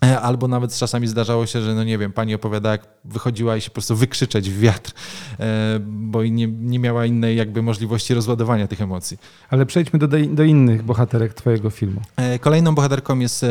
albo 0.00 0.48
nawet 0.48 0.74
czasami 0.74 1.06
zdarzało 1.06 1.46
się, 1.46 1.60
że 1.60 1.74
no 1.74 1.84
nie 1.84 1.98
wiem, 1.98 2.12
pani 2.12 2.34
opowiada, 2.34 2.70
jak 2.70 2.86
wychodziła 3.04 3.56
i 3.56 3.60
się 3.60 3.70
po 3.70 3.74
prostu 3.74 3.96
wykrzyczeć 3.96 4.50
w 4.50 4.60
wiatr, 4.60 4.92
e, 5.40 5.78
bo 5.80 6.24
nie, 6.24 6.46
nie 6.46 6.78
miała 6.78 7.06
innej 7.06 7.36
jakby 7.36 7.62
możliwości 7.62 8.14
rozładowania 8.14 8.66
tych 8.66 8.80
emocji. 8.80 9.18
Ale 9.50 9.66
przejdźmy 9.66 9.98
do, 9.98 10.08
do 10.08 10.44
innych 10.44 10.82
bohaterek 10.82 11.34
twojego 11.34 11.70
filmu. 11.70 12.00
E, 12.16 12.38
kolejną 12.38 12.74
bohaterką 12.74 13.18
jest 13.18 13.46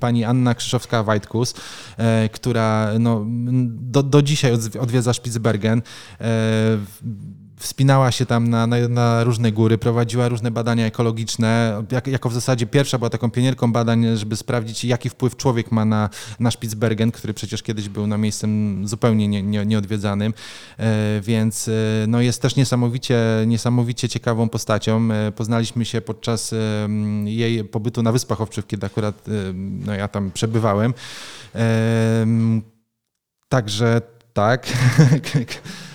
pani 0.00 0.24
Anna 0.24 0.54
Krzyszowska-Wajtkus, 0.54 1.54
która 2.32 2.90
no, 2.98 3.24
do, 3.66 4.02
do 4.02 4.22
dzisiaj 4.22 4.52
odwiedza 4.80 5.12
Spitsbergen 5.12 5.82
wspinała 7.60 8.12
się 8.12 8.26
tam 8.26 8.48
na, 8.48 8.66
na, 8.66 8.88
na, 8.88 9.24
różne 9.24 9.52
góry, 9.52 9.78
prowadziła 9.78 10.28
różne 10.28 10.50
badania 10.50 10.86
ekologiczne, 10.86 11.82
jak, 11.92 12.06
jako 12.06 12.28
w 12.28 12.34
zasadzie 12.34 12.66
pierwsza 12.66 12.98
była 12.98 13.10
taką 13.10 13.30
pionierką 13.30 13.72
badań, 13.72 14.16
żeby 14.16 14.36
sprawdzić, 14.36 14.84
jaki 14.84 15.10
wpływ 15.10 15.36
człowiek 15.36 15.72
ma 15.72 15.84
na, 15.84 16.10
na 16.40 16.50
Spitsbergen, 16.50 17.12
który 17.12 17.34
przecież 17.34 17.62
kiedyś 17.62 17.88
był 17.88 18.06
na 18.06 18.18
miejscem 18.18 18.82
zupełnie 18.88 19.28
nie, 19.28 19.42
nie, 19.42 19.66
nieodwiedzanym, 19.66 20.34
e, 20.78 21.20
więc 21.20 21.68
e, 21.68 21.72
no 22.08 22.20
jest 22.20 22.42
też 22.42 22.56
niesamowicie, 22.56 23.20
niesamowicie 23.46 24.08
ciekawą 24.08 24.48
postacią. 24.48 25.08
E, 25.12 25.32
poznaliśmy 25.32 25.84
się 25.84 26.00
podczas 26.00 26.54
jej 27.24 27.64
pobytu 27.64 28.02
na 28.02 28.12
Wyspach 28.12 28.40
Owczych, 28.40 28.66
kiedy 28.66 28.86
akurat 28.86 29.24
no, 29.54 29.94
ja 29.94 30.08
tam 30.08 30.30
przebywałem. 30.30 30.94
Także 33.48 34.00
tak. 34.32 34.66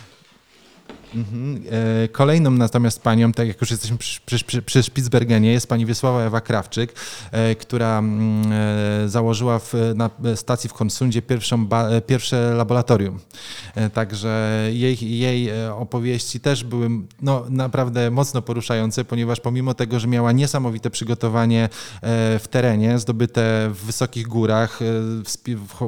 Mhm. 1.16 1.64
E, 2.04 2.08
kolejną 2.08 2.52
natomiast 2.52 3.02
panią, 3.02 3.32
tak 3.32 3.48
jak 3.48 3.62
już 3.62 3.72
jesteśmy 3.72 3.98
przy, 3.98 4.20
przy, 4.46 4.62
przy 4.62 4.84
Spitsbergenie, 4.84 5.52
jest 5.52 5.68
pani 5.68 5.86
Wiesława 5.86 6.22
Ewa 6.22 6.42
Krawczyk, 6.42 6.94
e, 7.32 7.56
która 7.56 8.00
mm, 8.00 8.52
e, 8.52 9.10
założyła 9.10 9.60
w, 9.60 9.74
na 9.96 10.10
stacji 10.36 10.70
w 10.70 10.74
Konsundzie 10.74 11.22
pierwszą, 11.22 11.68
pierwsze 12.08 12.54
laboratorium. 12.54 13.20
Także 13.94 14.62
jej, 14.72 15.20
jej 15.20 15.50
opowieści 15.72 16.40
też 16.40 16.64
były 16.64 16.90
no, 17.22 17.46
naprawdę 17.50 18.12
mocno 18.12 18.42
poruszające, 18.42 19.06
ponieważ 19.06 19.40
pomimo 19.40 19.74
tego, 19.74 20.00
że 20.00 20.08
miała 20.08 20.32
niesamowite 20.32 20.90
przygotowanie 20.90 21.70
w 22.40 22.46
terenie, 22.50 23.00
zdobyte 23.00 23.70
w 23.70 23.86
wysokich 23.86 24.28
górach, 24.28 24.80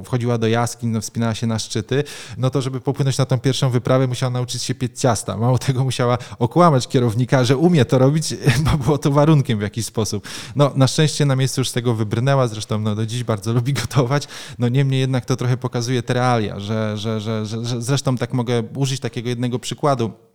wchodziła 0.03 0.37
do 0.37 0.47
jaskiń, 0.47 0.89
no, 0.89 1.01
wspinała 1.01 1.35
się 1.35 1.47
na 1.47 1.59
szczyty, 1.59 2.03
no 2.37 2.49
to 2.49 2.61
żeby 2.61 2.81
popłynąć 2.81 3.17
na 3.17 3.25
tą 3.25 3.39
pierwszą 3.39 3.69
wyprawę, 3.69 4.07
musiała 4.07 4.29
nauczyć 4.29 4.63
się 4.63 4.75
piec 4.75 5.01
ciasta 5.01 5.16
miasta. 5.17 5.37
Mało 5.37 5.57
tego 5.57 5.83
musiała 5.83 6.17
okłamać 6.39 6.87
kierownika, 6.87 7.43
że 7.43 7.57
umie 7.57 7.85
to 7.85 7.97
robić, 7.97 8.35
bo 8.65 8.77
było 8.77 8.97
to 8.97 9.11
warunkiem 9.11 9.59
w 9.59 9.61
jakiś 9.61 9.85
sposób. 9.85 10.27
No, 10.55 10.71
na 10.75 10.87
szczęście 10.87 11.25
na 11.25 11.35
miejscu 11.35 11.61
już 11.61 11.69
z 11.69 11.73
tego 11.73 11.93
wybrnęła, 11.93 12.47
zresztą 12.47 12.79
no, 12.79 12.95
do 12.95 13.05
dziś 13.05 13.23
bardzo 13.23 13.53
lubi 13.57 13.73
gotować. 13.73 14.27
No 14.59 14.69
niemniej 14.69 14.99
jednak 14.99 15.25
to 15.25 15.35
trochę 15.35 15.57
pokazuje 15.57 16.03
te 16.03 16.13
realia, 16.13 16.59
że, 16.59 16.97
że, 16.97 17.21
że, 17.21 17.45
że 17.45 17.81
zresztą 17.81 18.17
tak 18.17 18.33
mogę 18.33 18.63
użyć 18.75 18.99
takiego 18.99 19.29
jednego 19.29 19.59
przykładu. 19.59 20.26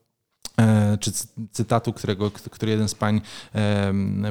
E, 0.58 0.98
czy 1.00 1.12
cytatu, 1.52 1.92
którego, 1.92 2.30
który 2.30 2.72
jeden 2.72 2.88
z 2.88 2.94
pań 2.94 3.20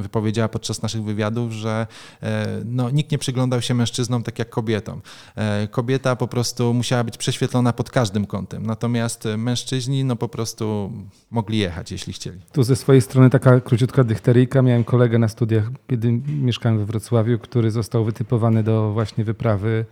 wypowiedziała 0.01 0.47
podczas 0.47 0.81
naszych 0.81 1.03
wywiadów, 1.03 1.51
że 1.51 1.87
e, 2.23 2.47
no, 2.65 2.89
nikt 2.89 3.11
nie 3.11 3.17
przyglądał 3.17 3.61
się 3.61 3.73
mężczyznom 3.73 4.23
tak 4.23 4.39
jak 4.39 4.49
kobietom. 4.49 5.01
E, 5.35 5.67
kobieta 5.67 6.15
po 6.15 6.27
prostu 6.27 6.73
musiała 6.73 7.03
być 7.03 7.17
prześwietlona 7.17 7.73
pod 7.73 7.89
każdym 7.89 8.25
kątem, 8.25 8.65
natomiast 8.65 9.27
mężczyźni 9.37 10.03
no, 10.03 10.15
po 10.15 10.29
prostu 10.29 10.91
mogli 11.31 11.57
jechać, 11.57 11.91
jeśli 11.91 12.13
chcieli. 12.13 12.39
Tu 12.51 12.63
ze 12.63 12.75
swojej 12.75 13.01
strony 13.01 13.29
taka 13.29 13.59
króciutka 13.59 14.03
dykteryjka. 14.03 14.61
Miałem 14.61 14.83
kolegę 14.83 15.19
na 15.19 15.27
studiach, 15.27 15.69
kiedy 15.89 16.11
mieszkałem 16.27 16.77
we 16.77 16.85
Wrocławiu, 16.85 17.39
który 17.39 17.71
został 17.71 18.05
wytypowany 18.05 18.63
do 18.63 18.91
właśnie 18.93 19.23
wyprawy 19.23 19.85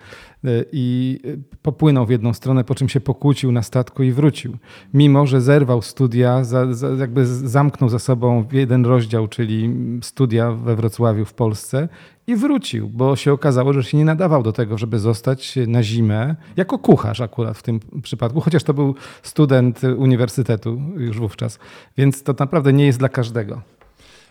i 0.72 1.20
popłynął 1.62 2.06
w 2.06 2.10
jedną 2.10 2.34
stronę, 2.34 2.64
po 2.64 2.76
czym 2.76 2.90
się 2.90 3.00
pokłócił 3.00 3.52
na 3.52 3.64
statku 3.64 4.04
i 4.04 4.12
wrócił. 4.12 4.58
Mimo, 4.94 5.28
że 5.28 5.42
zerwał 5.42 5.82
studia, 5.82 6.19
za, 6.42 6.74
za, 6.74 6.88
jakby 6.88 7.26
zamknął 7.26 7.90
za 7.90 8.00
sobą 8.00 8.46
jeden 8.52 8.86
rozdział, 8.86 9.28
czyli 9.28 9.76
studia 10.02 10.52
we 10.52 10.76
Wrocławiu 10.76 11.26
w 11.26 11.34
Polsce 11.34 11.90
i 12.28 12.36
wrócił, 12.36 12.90
bo 12.90 13.16
się 13.16 13.34
okazało, 13.34 13.74
że 13.74 13.84
się 13.84 13.98
nie 13.98 14.06
nadawał 14.06 14.44
do 14.44 14.52
tego, 14.52 14.78
żeby 14.78 15.00
zostać 15.00 15.60
na 15.68 15.84
zimę 15.84 16.36
jako 16.56 16.80
kucharz 16.80 17.22
akurat 17.22 17.58
w 17.58 17.64
tym 17.64 17.80
przypadku, 18.04 18.42
chociaż 18.42 18.64
to 18.64 18.74
był 18.74 18.96
student 19.24 19.82
uniwersytetu 19.84 20.82
już 20.98 21.20
wówczas, 21.20 21.60
więc 21.98 22.24
to 22.24 22.36
naprawdę 22.40 22.74
nie 22.74 22.86
jest 22.86 23.00
dla 23.00 23.10
każdego 23.10 23.62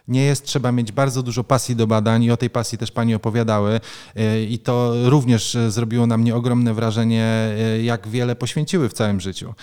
nie 0.09 0.25
jest, 0.25 0.45
trzeba 0.45 0.73
mieć 0.73 0.93
bardzo 0.93 1.23
dużo 1.23 1.45
pasji 1.45 1.77
do 1.77 1.87
badań 1.87 2.25
i 2.25 2.31
o 2.31 2.37
tej 2.37 2.51
pasji 2.51 2.79
też 2.79 2.91
Pani 2.91 3.15
opowiadały 3.15 3.81
e, 4.17 4.43
i 4.43 4.59
to 4.59 4.93
również 5.05 5.55
e, 5.55 5.71
zrobiło 5.71 6.07
na 6.07 6.17
mnie 6.17 6.35
ogromne 6.35 6.75
wrażenie, 6.75 7.25
e, 7.25 7.83
jak 7.83 8.09
wiele 8.09 8.37
poświęciły 8.37 8.89
w 8.89 8.93
całym 8.93 9.21
życiu. 9.21 9.55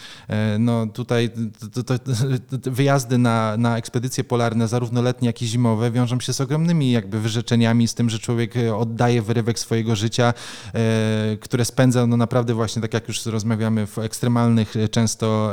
No 0.59 0.87
tutaj 0.87 1.29
to, 1.73 1.83
to, 1.83 1.99
to, 1.99 2.71
wyjazdy 2.71 3.17
na, 3.17 3.57
na 3.57 3.77
ekspedycje 3.77 4.23
polarne, 4.23 4.67
zarówno 4.67 5.01
letnie, 5.01 5.25
jak 5.25 5.41
i 5.41 5.47
zimowe, 5.47 5.91
wiążą 5.91 6.19
się 6.19 6.33
z 6.33 6.41
ogromnymi 6.41 6.91
jakby 6.91 7.19
wyrzeczeniami, 7.19 7.87
z 7.87 7.93
tym, 7.93 8.09
że 8.09 8.19
człowiek 8.19 8.53
oddaje 8.77 9.21
wyrywek 9.21 9.59
swojego 9.59 9.95
życia, 9.95 10.33
które 11.39 11.65
spędza 11.65 12.07
no 12.07 12.17
naprawdę 12.17 12.53
właśnie, 12.53 12.81
tak 12.81 12.93
jak 12.93 13.07
już 13.07 13.25
rozmawiamy, 13.25 13.87
w 13.87 13.99
ekstremalnych 13.99 14.73
często 14.91 15.51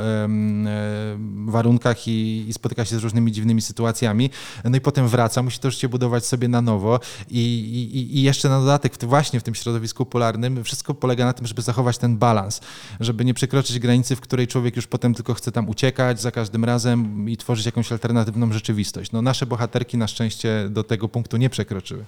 warunkach 1.46 2.08
i, 2.08 2.48
i 2.48 2.52
spotyka 2.52 2.84
się 2.84 2.98
z 2.98 3.02
różnymi 3.02 3.32
dziwnymi 3.32 3.62
sytuacjami. 3.62 4.30
No 4.64 4.76
i 4.76 4.80
potem 4.82 5.08
wraca, 5.08 5.42
musi 5.42 5.58
to 5.58 5.70
życie 5.70 5.88
budować 5.88 6.26
sobie 6.26 6.48
na 6.48 6.62
nowo 6.62 7.00
i, 7.30 7.38
i, 7.38 8.18
i 8.18 8.22
jeszcze 8.22 8.48
na 8.48 8.60
dodatek 8.60 9.04
właśnie 9.04 9.40
w 9.40 9.42
tym 9.42 9.54
środowisku 9.54 10.06
polarnym 10.06 10.64
wszystko 10.64 10.94
polega 10.94 11.24
na 11.24 11.32
tym, 11.32 11.46
żeby 11.46 11.62
zachować 11.62 11.98
ten 11.98 12.16
balans, 12.16 12.60
żeby 13.00 13.24
nie 13.24 13.34
przekroczyć 13.34 13.78
granicy, 13.78 14.16
w 14.16 14.20
której 14.20 14.46
człowiek 14.46 14.76
już 14.76 14.86
potem 14.86 15.14
tylko 15.14 15.34
chce 15.34 15.52
tam 15.52 15.68
uciekać 15.68 16.20
za 16.20 16.30
każdym 16.30 16.64
razem 16.64 17.28
i 17.28 17.36
tworzyć 17.36 17.66
jakąś 17.66 17.92
alternatywną 17.92 18.52
rzeczywistość. 18.52 19.12
No 19.12 19.22
nasze 19.22 19.46
bohaterki 19.46 19.96
na 19.96 20.06
szczęście 20.06 20.68
do 20.70 20.84
tego 20.84 21.08
punktu 21.08 21.36
nie 21.36 21.50
przekroczyły. 21.50 22.04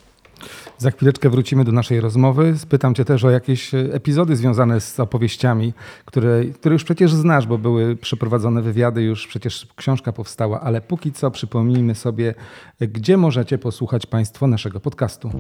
Za 0.79 0.91
chwileczkę 0.91 1.31
wrócimy 1.31 1.65
do 1.65 1.73
naszej 1.73 2.01
rozmowy. 2.01 2.59
Spytam 2.59 2.95
Cię 2.95 3.05
też 3.05 3.25
o 3.25 3.31
jakieś 3.31 3.75
epizody 3.75 4.37
związane 4.37 4.81
z 4.81 5.01
opowieściami, 5.01 5.73
które, 6.05 6.45
które 6.45 6.73
już 6.73 6.85
przecież 6.85 7.13
znasz, 7.13 7.47
bo 7.47 7.59
były 7.59 7.97
przeprowadzone 7.97 8.63
wywiady, 8.63 9.03
już 9.03 9.27
przecież 9.27 9.67
książka 9.77 10.13
powstała, 10.13 10.61
ale 10.61 10.81
póki 10.81 11.13
co 11.13 11.31
przypomnijmy 11.31 11.95
sobie, 11.95 12.35
gdzie 12.81 13.17
możecie 13.17 13.59
posłuchać 13.59 14.07
Państwo 14.07 14.47
naszego 14.47 14.81
podcastu. 14.81 15.31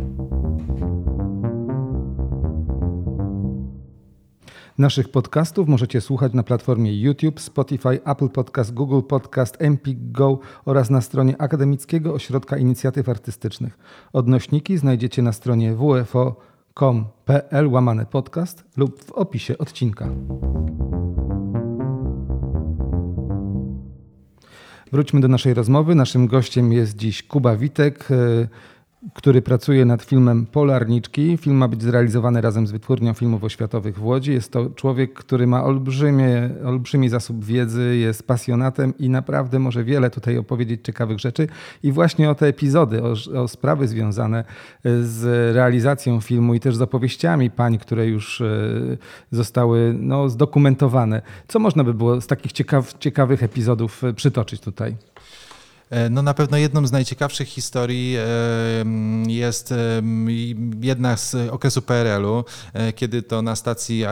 Naszych 4.79 5.09
podcastów 5.09 5.69
możecie 5.69 6.01
słuchać 6.01 6.33
na 6.33 6.43
platformie 6.43 7.01
YouTube, 7.01 7.41
Spotify, 7.41 8.05
Apple 8.05 8.29
Podcast, 8.29 8.75
Google 8.75 9.01
Podcast, 9.01 9.57
Empik 9.59 10.13
Go 10.13 10.39
oraz 10.65 10.91
na 10.91 11.01
stronie 11.01 11.41
Akademickiego 11.41 12.15
Ośrodka 12.15 12.57
Inicjatyw 12.57 13.09
Artystycznych. 13.09 13.79
Odnośniki 14.13 14.79
znajdziecie 14.79 15.23
na 15.23 15.33
stronie 15.33 15.75
wfo.com.pl 15.75 17.69
łamane 17.69 18.07
podcast 18.07 18.65
lub 18.77 19.05
w 19.05 19.13
opisie 19.13 19.59
odcinka. 19.59 20.09
Wróćmy 24.93 25.21
do 25.21 25.29
naszej 25.29 25.55
rozmowy. 25.55 25.95
Naszym 25.95 26.27
gościem 26.27 26.73
jest 26.73 26.97
dziś 26.97 27.23
Kuba 27.23 27.57
Witek, 27.57 28.09
który 29.15 29.43
pracuje 29.43 29.85
nad 29.85 30.03
filmem 30.03 30.47
Polarniczki. 30.47 31.37
Film 31.37 31.57
ma 31.57 31.69
być 31.69 31.83
zrealizowany 31.83 32.41
razem 32.41 32.67
z 32.67 32.73
Wytwórnią 32.73 33.15
Filmów 33.15 33.45
Oświatowych 33.45 33.99
w 33.99 34.05
Łodzi. 34.05 34.33
Jest 34.33 34.53
to 34.53 34.71
człowiek, 34.71 35.15
który 35.15 35.47
ma 35.47 35.65
olbrzymie, 35.65 36.51
olbrzymi 36.65 37.09
zasób 37.09 37.45
wiedzy, 37.45 37.97
jest 37.97 38.27
pasjonatem 38.27 38.95
i 38.99 39.09
naprawdę 39.09 39.59
może 39.59 39.85
wiele 39.85 40.11
tutaj 40.11 40.39
opowiedzieć 40.39 40.85
ciekawych 40.85 41.19
rzeczy. 41.19 41.49
I 41.83 41.93
właśnie 41.93 42.31
o 42.31 42.35
te 42.35 42.47
epizody, 42.47 43.03
o, 43.03 43.15
o 43.43 43.49
sprawy 43.49 43.89
związane 43.89 44.45
z 45.03 45.55
realizacją 45.57 46.21
filmu 46.21 46.55
i 46.55 46.61
też 46.61 46.77
z 46.77 46.83
opowieściami 46.83 47.51
pań, 47.51 47.79
które 47.79 48.07
już 48.07 48.41
e, 48.41 48.47
zostały 49.31 49.95
no, 49.99 50.29
zdokumentowane. 50.29 51.23
Co 51.49 51.59
można 51.59 51.85
by 51.85 51.95
było 51.95 52.21
z 52.21 52.27
takich 52.27 52.53
ciekaw, 52.53 52.99
ciekawych 52.99 53.43
epizodów 53.43 54.05
e, 54.05 54.13
przytoczyć 54.13 54.61
tutaj? 54.61 54.97
E, 55.91 56.11
no 56.11 56.23
na 56.23 56.35
pewno 56.35 56.57
jedną 56.57 56.87
z 56.87 56.93
najciekawszych 56.93 57.49
historii 57.49 58.17
jest 59.27 59.75
jedna 60.81 61.17
z 61.17 61.35
okresu 61.35 61.83
PRL-u, 61.83 62.45
e, 62.73 62.93
kiedy 62.93 63.23
to 63.23 63.43
na 63.43 63.57
stacji 63.57 64.05
e, 64.05 64.09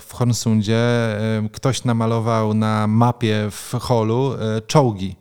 w 0.00 0.12
Hornsundzie 0.12 0.78
ktoś 1.52 1.84
namalował 1.84 2.54
na 2.54 2.86
mapie 2.86 3.48
w 3.50 3.74
holu 3.80 4.34
czołgi. 4.66 5.16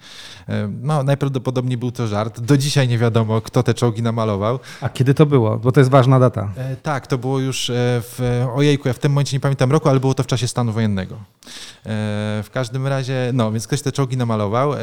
No, 0.82 1.04
najprawdopodobniej 1.04 1.78
był 1.78 1.92
to 1.92 2.08
żart. 2.08 2.40
Do 2.40 2.58
dzisiaj 2.58 2.88
nie 2.88 2.98
wiadomo, 2.98 3.42
kto 3.42 3.64
te 3.64 3.74
czołgi 3.74 4.02
namalował. 4.02 4.60
A 4.82 4.90
kiedy 4.90 5.14
to 5.14 5.26
było? 5.26 5.58
Bo 5.58 5.72
to 5.72 5.80
jest 5.80 5.90
ważna 5.90 6.20
data. 6.20 6.50
Tak, 6.84 7.08
to 7.08 7.18
było 7.18 7.40
już 7.40 7.72
w. 7.76 8.46
Ojejku, 8.56 8.88
ja 8.88 8.94
w 8.94 9.00
tym 9.00 9.12
momencie 9.12 9.38
nie 9.38 9.42
pamiętam 9.42 9.72
roku, 9.72 9.90
ale 9.90 10.00
było 10.00 10.14
to 10.14 10.24
w 10.24 10.28
czasie 10.28 10.48
stanu 10.48 10.72
wojennego. 10.72 11.16
W 12.44 12.50
każdym 12.54 12.88
razie, 12.88 13.32
no, 13.34 13.52
więc 13.52 13.68
ktoś 13.68 13.82
te 13.82 13.92
czołgi 13.92 14.18
namalował 14.18 14.74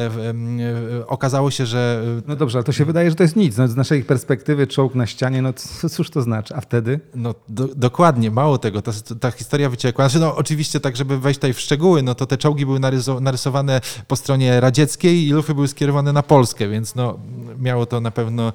okazało 1.07 1.51
się, 1.51 1.67
że... 1.67 2.03
E, 2.19 2.23
no 2.27 2.37
dobrze, 2.37 2.59
ale 2.59 2.65
to 2.65 2.73
się 2.73 2.85
wydaje, 2.85 3.11
że 3.11 3.17
to 3.17 3.23
jest 3.23 3.37
nic. 3.37 3.57
No, 3.57 3.69
z 3.69 3.77
naszej 3.77 4.05
perspektywy 4.05 4.67
czołg 4.67 4.95
na 4.95 5.07
ścianie, 5.07 5.43
no 5.43 5.53
cóż 5.91 6.11
to 6.11 6.23
znaczy? 6.23 6.55
A 6.57 6.61
wtedy? 6.61 7.01
No 7.15 7.35
do, 7.49 7.69
dokładnie, 7.69 8.31
mało 8.31 8.59
tego. 8.59 8.83
Ta, 8.83 8.93
ta 9.21 9.31
historia 9.31 9.71
wyciekła. 9.71 10.09
Znaczy, 10.09 10.21
no 10.21 10.37
oczywiście 10.37 10.81
tak, 10.81 10.97
żeby 10.97 11.19
wejść 11.19 11.39
tutaj 11.39 11.53
w 11.53 11.61
szczegóły, 11.61 12.03
no 12.03 12.15
to 12.15 12.27
te 12.27 12.39
czołgi 12.39 12.67
były 12.67 12.81
narysowane 13.21 13.81
po 14.09 14.17
stronie 14.17 14.61
radzieckiej 14.61 15.27
i 15.27 15.33
lufy 15.33 15.52
były 15.55 15.69
skierowane 15.69 16.13
na 16.13 16.23
Polskę, 16.23 16.69
więc 16.69 16.95
no 16.95 17.19
miało 17.59 17.87
to 17.87 18.01
na 18.01 18.11
pewno, 18.11 18.53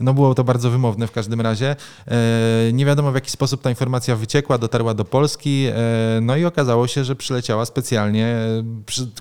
no 0.00 0.14
było 0.14 0.34
to 0.34 0.44
bardzo 0.44 0.70
wymowne 0.70 1.06
w 1.06 1.12
każdym 1.12 1.40
razie. 1.40 1.76
E, 2.06 2.72
nie 2.72 2.86
wiadomo 2.86 3.12
w 3.12 3.14
jaki 3.14 3.30
sposób 3.30 3.62
ta 3.62 3.70
informacja 3.70 4.16
wyciekła, 4.16 4.58
dotarła 4.58 4.94
do 4.94 5.04
Polski, 5.04 5.66
e, 5.66 5.74
no 6.22 6.36
i 6.36 6.44
okazało 6.44 6.86
się, 6.86 7.04
że 7.04 7.16
przyleciała 7.16 7.66
specjalnie 7.66 8.36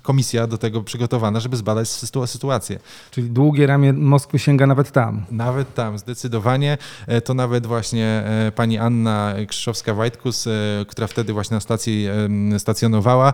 komisja 0.04 0.48
do 0.48 0.58
tego 0.58 0.84
przygotowana, 0.84 1.40
żeby 1.40 1.58
zbadać 1.58 1.90
sytuację. 2.26 2.80
Czyli 3.12 3.30
długie 3.30 3.68
ramię 3.68 3.94
Moskwy 3.94 4.40
sięga 4.40 4.68
nawet 4.68 4.92
tam. 4.92 5.26
Nawet 5.32 5.74
tam, 5.74 5.98
zdecydowanie. 5.98 6.78
E, 7.08 7.22
to 7.22 7.34
nawet 7.34 7.68
właśnie 7.68 8.06
e, 8.06 8.52
pani 8.56 8.78
Anna 8.78 9.34
Krzyszowska-Wajtkus, 9.48 10.50
e, 10.50 10.86
która 10.86 11.08
wtedy 11.08 11.34
właśnie 11.34 11.56
na 11.56 11.62
stacji 11.62 12.08
stacjonowała, 12.58 13.34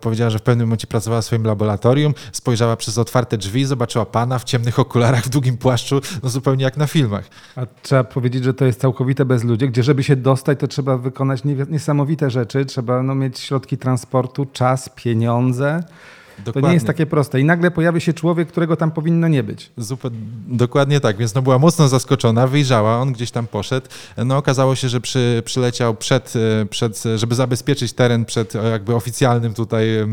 powiedziała, 0.00 0.30
że 0.30 0.38
w 0.38 0.42
pewnym 0.42 0.66
momencie 0.66 0.86
pracowała 0.86 1.22
w 1.22 1.24
swoim 1.24 1.44
laboratorium, 1.44 2.14
spojrzała 2.32 2.76
przez 2.76 2.98
otwarte 3.02 3.38
drzwi, 3.38 3.64
zobaczyła 3.64 4.06
pana 4.06 4.38
w 4.38 4.44
ciemnych 4.44 4.78
okularach, 4.78 5.24
w 5.24 5.28
długim 5.28 5.56
płaszczu, 5.56 6.00
no 6.22 6.28
zupełnie 6.28 6.64
jak 6.64 6.76
na 6.76 6.86
filmach. 6.86 7.24
A 7.56 7.66
trzeba 7.82 8.04
powiedzieć, 8.04 8.44
że 8.44 8.54
to 8.54 8.64
jest 8.64 8.80
całkowite 8.80 9.24
bezludzie, 9.24 9.68
gdzie 9.68 9.82
żeby 9.82 10.02
się 10.02 10.16
dostać, 10.16 10.58
to 10.60 10.68
trzeba 10.68 10.98
wykonać 10.98 11.42
niesamowite 11.68 12.30
rzeczy, 12.30 12.64
trzeba 12.64 13.02
no, 13.02 13.14
mieć 13.14 13.38
środki 13.38 13.78
transportu, 13.78 14.46
czas, 14.52 14.88
pieniądze. 14.88 15.82
Dokładnie. 16.38 16.62
To 16.62 16.68
nie 16.68 16.74
jest 16.74 16.86
takie 16.86 17.06
proste. 17.06 17.40
I 17.40 17.44
nagle 17.44 17.70
pojawia 17.70 18.00
się 18.00 18.12
człowiek, 18.12 18.48
którego 18.48 18.76
tam 18.76 18.90
powinno 18.90 19.28
nie 19.28 19.42
być. 19.42 19.70
Dokładnie 20.48 21.00
tak, 21.00 21.16
więc 21.16 21.34
no 21.34 21.42
była 21.42 21.58
mocno 21.58 21.88
zaskoczona, 21.88 22.46
wyjrzała, 22.46 22.98
on 22.98 23.12
gdzieś 23.12 23.30
tam 23.30 23.46
poszedł. 23.46 23.86
No 24.16 24.36
okazało 24.36 24.74
się, 24.74 24.88
że 24.88 25.00
przy, 25.00 25.42
przyleciał 25.44 25.94
przed, 25.94 26.32
e, 26.62 26.66
przed, 26.66 27.02
żeby 27.16 27.34
zabezpieczyć 27.34 27.92
teren 27.92 28.24
przed 28.24 28.56
e, 28.56 28.70
jakby 28.70 28.94
oficjalnym 28.94 29.54
tutaj 29.54 29.96
e, 29.96 30.08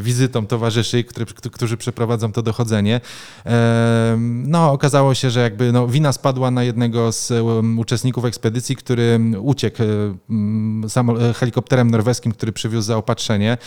wizytą 0.00 0.46
towarzyszy, 0.46 1.04
który, 1.04 1.26
którzy 1.26 1.76
przeprowadzą 1.76 2.32
to 2.32 2.42
dochodzenie. 2.42 3.00
E, 3.46 4.16
no 4.46 4.72
okazało 4.72 5.14
się, 5.14 5.30
że 5.30 5.40
jakby 5.40 5.72
no, 5.72 5.88
wina 5.88 6.12
spadła 6.12 6.50
na 6.50 6.62
jednego 6.62 7.12
z 7.12 7.32
uczestników 7.78 8.24
ekspedycji, 8.24 8.76
który 8.76 9.20
uciekł 9.40 9.82
um, 10.28 10.88
helikopterem 11.34 11.90
norweskim, 11.90 12.32
który 12.32 12.52
przywiózł 12.52 12.86
zaopatrzenie. 12.86 13.58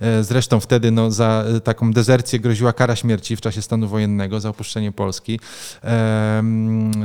E, 0.00 0.24
zresztą 0.24 0.60
wtedy 0.60 0.90
no, 0.90 1.10
za 1.10 1.44
e, 1.56 1.60
taką 1.60 1.92
dezercję 1.92 2.40
groziła 2.40 2.72
kara 2.72 2.96
śmierci 2.96 3.36
w 3.36 3.40
czasie 3.40 3.62
stanu 3.62 3.88
wojennego 3.88 4.40
za 4.40 4.48
opuszczenie 4.48 4.92
Polski. 4.92 5.40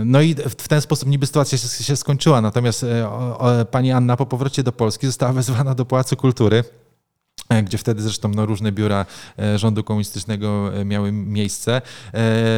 No 0.06 0.22
i 0.22 0.36
w 0.36 0.68
ten 0.68 0.82
sposób 0.82 1.10
niby 1.10 1.26
sytuacja 1.26 1.58
się 1.58 1.96
skończyła. 1.96 2.42
Natomiast 2.42 2.84
e, 2.84 3.66
pani 3.72 3.92
Anna 3.92 4.18
po 4.18 4.26
powrocie 4.26 4.64
do 4.64 4.72
Polski 4.72 5.08
została 5.08 5.34
wezwana 5.34 5.76
do 5.76 5.86
Pałacu 5.86 6.16
Kultury 6.16 6.64
gdzie 7.64 7.78
wtedy 7.78 8.02
zresztą 8.02 8.30
no, 8.30 8.46
różne 8.46 8.72
biura 8.72 9.06
rządu 9.56 9.84
komunistycznego 9.84 10.72
miały 10.86 11.12
miejsce. 11.12 11.82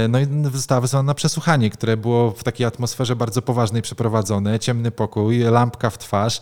No 0.09 0.19
i 0.19 0.27
została 0.53 0.81
wezwana 0.81 1.03
na 1.03 1.13
przesłuchanie, 1.13 1.69
które 1.69 1.97
było 1.97 2.31
w 2.31 2.43
takiej 2.43 2.67
atmosferze 2.67 3.15
bardzo 3.15 3.41
poważnej 3.41 3.81
przeprowadzone. 3.81 4.59
Ciemny 4.59 4.91
pokój, 4.91 5.39
lampka 5.39 5.89
w 5.89 5.97
twarz. 5.97 6.41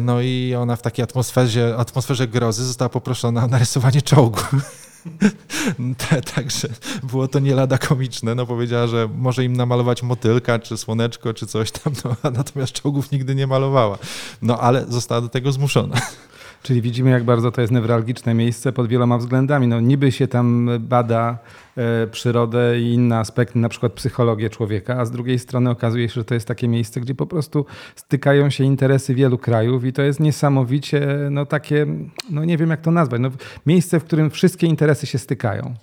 No 0.00 0.20
i 0.20 0.54
ona 0.58 0.76
w 0.76 0.82
takiej 0.82 1.02
atmosferze, 1.02 1.76
atmosferze 1.78 2.28
grozy 2.28 2.64
została 2.64 2.88
poproszona 2.88 3.44
o 3.44 3.46
narysowanie 3.46 4.02
czołgu. 4.02 4.40
Także 6.34 6.68
było 7.02 7.28
to 7.28 7.38
nie 7.38 7.54
lada 7.54 7.78
komiczne. 7.78 8.34
No 8.34 8.46
powiedziała, 8.46 8.86
że 8.86 9.08
może 9.14 9.44
im 9.44 9.56
namalować 9.56 10.02
motylka, 10.02 10.58
czy 10.58 10.76
słoneczko, 10.76 11.34
czy 11.34 11.46
coś 11.46 11.70
tam, 11.70 11.92
no, 12.04 12.30
natomiast 12.30 12.72
czołgów 12.72 13.10
nigdy 13.10 13.34
nie 13.34 13.46
malowała. 13.46 13.98
No 14.42 14.58
ale 14.58 14.86
została 14.88 15.20
do 15.20 15.28
tego 15.28 15.52
zmuszona. 15.52 15.96
Czyli 16.62 16.82
widzimy, 16.82 17.10
jak 17.10 17.24
bardzo 17.24 17.50
to 17.50 17.60
jest 17.60 17.72
newralgiczne 17.72 18.34
miejsce 18.34 18.72
pod 18.72 18.88
wieloma 18.88 19.18
względami. 19.18 19.66
No, 19.68 19.80
niby 19.80 20.12
się 20.12 20.28
tam 20.28 20.70
bada 20.80 21.38
e, 21.76 22.06
przyrodę 22.06 22.80
i 22.80 22.94
inne 22.94 23.18
aspekty, 23.18 23.58
na 23.58 23.68
przykład 23.68 23.92
psychologię 23.92 24.50
człowieka, 24.50 24.96
a 24.98 25.04
z 25.04 25.10
drugiej 25.10 25.38
strony 25.38 25.70
okazuje 25.70 26.08
się, 26.08 26.14
że 26.14 26.24
to 26.24 26.34
jest 26.34 26.48
takie 26.48 26.68
miejsce, 26.68 27.00
gdzie 27.00 27.14
po 27.14 27.26
prostu 27.26 27.66
stykają 27.96 28.50
się 28.50 28.64
interesy 28.64 29.14
wielu 29.14 29.38
krajów 29.38 29.84
i 29.84 29.92
to 29.92 30.02
jest 30.02 30.20
niesamowicie, 30.20 31.16
no 31.30 31.46
takie, 31.46 31.86
no 32.30 32.44
nie 32.44 32.56
wiem 32.56 32.70
jak 32.70 32.80
to 32.80 32.90
nazwać, 32.90 33.20
no, 33.20 33.30
miejsce, 33.66 34.00
w 34.00 34.04
którym 34.04 34.30
wszystkie 34.30 34.66
interesy 34.66 35.06
się 35.06 35.18
stykają 35.18 35.74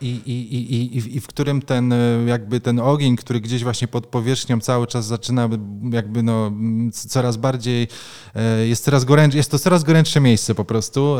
i, 0.00 0.20
i, 0.26 0.74
i, 0.96 1.16
i 1.16 1.20
w 1.20 1.26
którym 1.26 1.62
ten 1.62 1.94
jakby 2.26 2.60
ten 2.60 2.80
ogień, 2.80 3.16
który 3.16 3.40
gdzieś 3.40 3.62
właśnie 3.64 3.88
pod 3.88 4.06
powierzchnią 4.06 4.60
cały 4.60 4.86
czas 4.86 5.06
zaczyna 5.06 5.48
jakby 5.92 6.22
no 6.22 6.52
coraz 6.92 7.36
bardziej, 7.36 7.88
e, 8.34 8.66
jest 8.66 8.84
coraz 8.84 9.04
gorętsze, 9.04 9.38
jest 9.38 9.50
to 9.50 9.58
coraz 9.58 9.84
gorętsze 9.84 10.20
miejsce 10.20 10.54
po 10.54 10.64
prostu. 10.64 11.16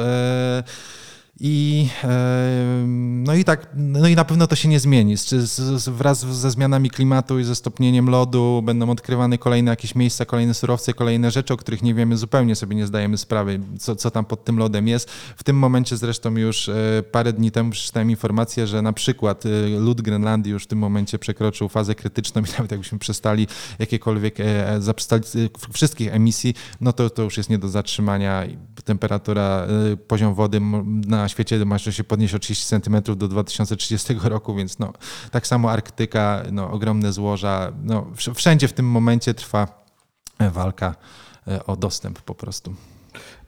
I, 1.40 1.88
no, 3.26 3.34
i 3.34 3.44
tak, 3.44 3.68
no 3.74 4.08
i 4.08 4.14
na 4.14 4.24
pewno 4.24 4.46
to 4.46 4.56
się 4.56 4.68
nie 4.68 4.80
zmieni. 4.80 5.14
Wraz 5.86 6.20
ze 6.20 6.50
zmianami 6.50 6.90
klimatu 6.90 7.38
i 7.38 7.44
ze 7.44 7.54
stopnieniem 7.54 8.10
lodu 8.10 8.62
będą 8.64 8.90
odkrywane 8.90 9.38
kolejne 9.38 9.70
jakieś 9.70 9.94
miejsca, 9.94 10.24
kolejne 10.24 10.54
surowce, 10.54 10.94
kolejne 10.94 11.30
rzeczy, 11.30 11.54
o 11.54 11.56
których 11.56 11.82
nie 11.82 11.94
wiemy, 11.94 12.16
zupełnie 12.16 12.56
sobie 12.56 12.76
nie 12.76 12.86
zdajemy 12.86 13.18
sprawy, 13.18 13.60
co, 13.78 13.96
co 13.96 14.10
tam 14.10 14.24
pod 14.24 14.44
tym 14.44 14.58
lodem 14.58 14.88
jest. 14.88 15.10
W 15.36 15.44
tym 15.44 15.56
momencie 15.56 15.96
zresztą 15.96 16.36
już 16.36 16.68
e, 16.68 17.02
parę 17.12 17.32
dni 17.32 17.50
temu 17.50 17.70
przeczytałem 17.70 18.10
informację, 18.10 18.66
że 18.66 18.82
na 18.82 18.92
przykład 18.92 19.46
e, 19.46 19.48
lód 19.80 20.02
Grenlandii 20.02 20.52
już 20.52 20.64
w 20.64 20.66
tym 20.66 20.78
momencie 20.78 21.18
przekroczył 21.18 21.68
fazę 21.68 21.94
krytyczną 21.94 22.42
i 22.42 22.44
nawet 22.58 22.70
jakbyśmy 22.70 22.98
przestali 22.98 23.46
jakiekolwiek, 23.78 24.40
e, 24.40 24.76
zaprzestali 24.80 25.22
wszystkich 25.72 26.14
emisji, 26.14 26.54
no 26.80 26.92
to 26.92 27.10
to 27.10 27.22
już 27.22 27.36
jest 27.36 27.50
nie 27.50 27.58
do 27.58 27.68
zatrzymania. 27.68 28.42
Temperatura, 28.84 29.66
poziom 30.06 30.34
wody 30.34 30.60
na 31.06 31.27
na 31.28 31.30
świecie 31.30 31.64
może 31.64 31.92
się 31.92 32.04
podnieść 32.04 32.34
o 32.34 32.38
30 32.38 32.66
cm 32.66 33.02
do 33.16 33.28
2030 33.28 34.14
roku, 34.22 34.54
więc 34.54 34.78
no, 34.78 34.92
tak 35.30 35.46
samo 35.46 35.70
Arktyka, 35.70 36.42
no, 36.52 36.70
ogromne 36.70 37.12
złoża. 37.12 37.72
No, 37.84 38.06
wszędzie 38.34 38.68
w 38.68 38.72
tym 38.72 38.86
momencie 38.86 39.34
trwa 39.34 39.84
e, 40.38 40.50
walka 40.50 40.94
e, 41.48 41.66
o 41.66 41.76
dostęp 41.76 42.22
po 42.22 42.34
prostu. 42.34 42.74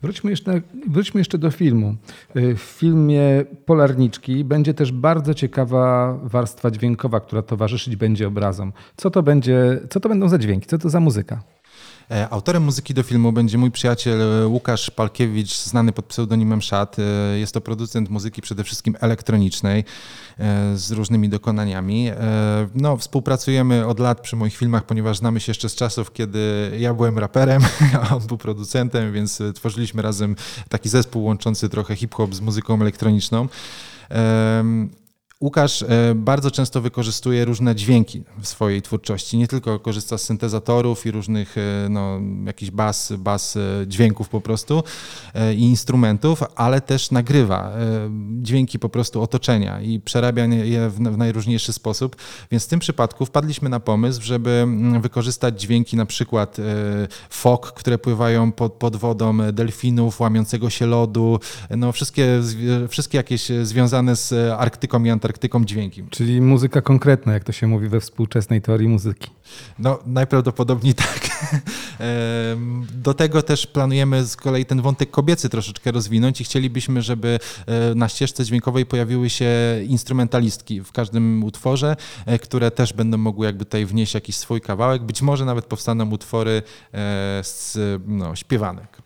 Wróćmy 0.02 0.30
jeszcze, 0.30 0.62
wróćmy 0.88 1.20
jeszcze 1.20 1.38
do 1.38 1.50
filmu. 1.50 1.96
E, 2.34 2.54
w 2.54 2.60
filmie 2.60 3.44
Polarniczki 3.66 4.44
będzie 4.44 4.74
też 4.74 4.92
bardzo 4.92 5.34
ciekawa 5.34 6.14
warstwa 6.22 6.70
dźwiękowa, 6.70 7.20
która 7.20 7.42
towarzyszyć 7.42 7.96
będzie 7.96 8.28
obrazom. 8.28 8.72
Co 8.96 9.10
to, 9.10 9.22
będzie, 9.22 9.80
co 9.90 10.00
to 10.00 10.08
będą 10.08 10.28
za 10.28 10.38
dźwięki? 10.38 10.66
Co 10.66 10.78
to 10.78 10.90
za 10.90 11.00
muzyka? 11.00 11.42
E, 12.10 12.28
autorem 12.30 12.62
muzyki 12.62 12.94
do 12.94 13.02
filmu 13.02 13.32
będzie 13.32 13.58
mój 13.58 13.70
przyjaciel 13.70 14.22
e, 14.22 14.46
Łukasz 14.46 14.90
Palkiewicz, 14.90 15.56
znany 15.56 15.92
pod 15.92 16.04
pseudonimem 16.04 16.62
Szat. 16.62 16.96
E, 16.98 17.38
jest 17.38 17.54
to 17.54 17.60
producent 17.60 18.10
muzyki 18.10 18.42
przede 18.42 18.64
wszystkim 18.64 18.96
elektronicznej 19.00 19.84
z 20.74 20.90
różnymi 20.90 21.28
dokonaniami. 21.28 22.10
No, 22.74 22.96
współpracujemy 22.96 23.86
od 23.86 24.00
lat 24.00 24.20
przy 24.20 24.36
moich 24.36 24.56
filmach, 24.56 24.84
ponieważ 24.84 25.18
znamy 25.18 25.40
się 25.40 25.50
jeszcze 25.50 25.68
z 25.68 25.74
czasów, 25.74 26.12
kiedy 26.12 26.70
ja 26.78 26.94
byłem 26.94 27.18
raperem, 27.18 27.62
a 28.02 28.16
on 28.16 28.26
był 28.26 28.38
producentem, 28.38 29.12
więc 29.12 29.42
tworzyliśmy 29.54 30.02
razem 30.02 30.36
taki 30.68 30.88
zespół 30.88 31.24
łączący 31.24 31.68
trochę 31.68 31.96
hip-hop 31.96 32.34
z 32.34 32.40
muzyką 32.40 32.80
elektroniczną. 32.80 33.48
Łukasz 35.44 35.82
e, 35.82 35.88
bardzo 36.14 36.50
często 36.50 36.80
wykorzystuje 36.80 37.44
różne 37.44 37.74
dźwięki 37.74 38.22
w 38.40 38.48
swojej 38.48 38.82
twórczości. 38.82 39.38
Nie 39.38 39.48
tylko 39.48 39.78
korzysta 39.78 40.18
z 40.18 40.22
syntezatorów 40.22 41.06
i 41.06 41.10
różnych 41.10 41.58
e, 41.58 41.88
no, 41.88 42.20
jakichś 42.46 42.70
bas, 42.70 43.12
bas 43.18 43.56
e, 43.56 43.60
dźwięków 43.86 44.28
po 44.28 44.40
prostu 44.40 44.82
i 45.56 45.62
instrumentów, 45.62 46.42
ale 46.56 46.80
też 46.80 47.10
nagrywa 47.10 47.72
dźwięki 48.42 48.78
po 48.78 48.88
prostu 48.88 49.22
otoczenia 49.22 49.80
i 49.80 50.00
przerabia 50.00 50.44
je 50.44 50.90
w, 50.90 51.00
najróżniejszy 51.00 51.72
sposób. 51.72 52.16
Więc 52.50 52.64
w 52.64 52.68
tym 52.68 52.80
przypadku 52.80 53.26
wpadliśmy 53.26 53.68
na 53.68 53.80
pomysł, 53.80 54.22
żeby 54.22 54.50
mm, 54.50 55.02
wykorzystać 55.02 55.60
dźwięki 55.60 55.96
na 55.96 56.06
przykład 56.06 56.56
fok, 57.30 57.72
które 57.72 57.98
pływają 57.98 58.52
pod, 58.52 58.72
pod 58.72 58.96
wodą, 58.96 59.38
delfinów, 59.52 60.20
łamiącego 60.20 60.70
się 60.70 60.86
lodu, 60.86 61.40
no 61.70 61.92
wszystkie, 61.92 62.40
wszystkie 62.88 63.18
jakieś 63.18 63.48
związane 63.62 64.16
z 64.16 64.32
Arktyką 64.58 65.04
i 65.04 65.10
Antarktyką 65.10 65.29
Antarktyką 65.30 65.64
dźwiękiem. 65.64 66.08
Czyli 66.10 66.40
muzyka 66.40 66.80
konkretna, 66.82 67.32
jak 67.32 67.44
to 67.44 67.52
się 67.52 67.66
mówi 67.66 67.88
we 67.88 68.00
współczesnej 68.00 68.62
teorii 68.62 68.88
muzyki. 68.88 69.30
No, 69.78 69.98
najprawdopodobniej 70.06 70.94
tak. 70.94 71.20
Do 73.04 73.14
tego 73.14 73.42
też 73.42 73.66
planujemy 73.66 74.24
z 74.24 74.36
kolei 74.36 74.66
ten 74.66 74.80
wątek 74.80 75.10
kobiecy 75.10 75.48
troszeczkę 75.48 75.92
rozwinąć 75.92 76.40
i 76.40 76.44
chcielibyśmy, 76.44 77.02
żeby 77.02 77.38
e, 77.66 77.94
na 77.94 78.08
ścieżce 78.08 78.44
dźwiękowej 78.44 78.86
pojawiły 78.86 79.30
się 79.30 79.50
instrumentalistki 79.88 80.80
w 80.80 80.92
każdym 80.92 81.44
utworze, 81.44 81.96
e, 82.26 82.38
które 82.38 82.70
też 82.70 82.92
będą 82.92 83.18
mogły 83.18 83.46
jakby 83.46 83.64
tutaj 83.64 83.86
wnieść 83.86 84.14
jakiś 84.14 84.36
swój 84.36 84.60
kawałek. 84.60 85.02
Być 85.02 85.22
może 85.22 85.44
nawet 85.44 85.64
powstaną 85.64 86.10
utwory 86.10 86.62
e, 86.94 87.40
z 87.44 87.78
no, 88.06 88.36
śpiewanek. 88.36 89.02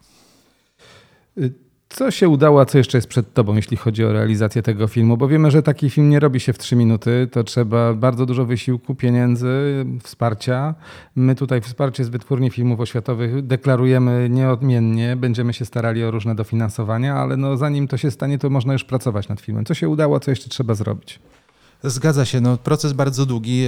Co 1.97 2.11
się 2.11 2.29
udało, 2.29 2.61
a 2.61 2.65
co 2.65 2.79
jeszcze 2.79 2.99
jest 2.99 3.09
przed 3.09 3.33
tobą, 3.33 3.55
jeśli 3.55 3.77
chodzi 3.77 4.05
o 4.05 4.13
realizację 4.13 4.63
tego 4.63 4.87
filmu? 4.87 5.17
Bo 5.17 5.29
wiemy, 5.29 5.51
że 5.51 5.63
taki 5.63 5.91
film 5.91 6.11
nie 6.11 6.21
robi 6.21 6.41
się 6.41 6.53
w 6.53 6.59
trzy 6.59 6.77
minuty. 6.77 7.29
To 7.33 7.45
trzeba 7.45 7.95
bardzo 7.95 8.27
dużo 8.27 8.45
wysiłku, 8.45 8.95
pieniędzy, 8.95 9.87
wsparcia. 10.03 10.75
My 11.17 11.35
tutaj 11.35 11.61
wsparcie 11.61 12.05
z 12.05 12.09
Wytwórni 12.09 12.51
Filmów 12.51 12.81
Oświatowych 12.81 13.47
deklarujemy 13.47 14.29
nieodmiennie. 14.31 15.17
Będziemy 15.17 15.53
się 15.53 15.65
starali 15.65 16.05
o 16.05 16.11
różne 16.11 16.35
dofinansowania, 16.35 17.15
ale 17.15 17.37
no, 17.37 17.57
zanim 17.57 17.89
to 17.89 17.97
się 17.97 18.11
stanie, 18.11 18.39
to 18.39 18.51
można 18.51 18.73
już 18.73 18.85
pracować 18.85 19.29
nad 19.29 19.41
filmem. 19.41 19.65
Co 19.65 19.75
się 19.75 19.89
udało, 19.89 20.17
a 20.17 20.21
co 20.21 20.31
jeszcze 20.31 20.49
trzeba 20.49 20.75
zrobić? 20.75 21.21
Zgadza 21.85 22.25
się, 22.25 22.41
no, 22.41 22.57
proces 22.57 22.93
bardzo 22.93 23.27
długi 23.27 23.67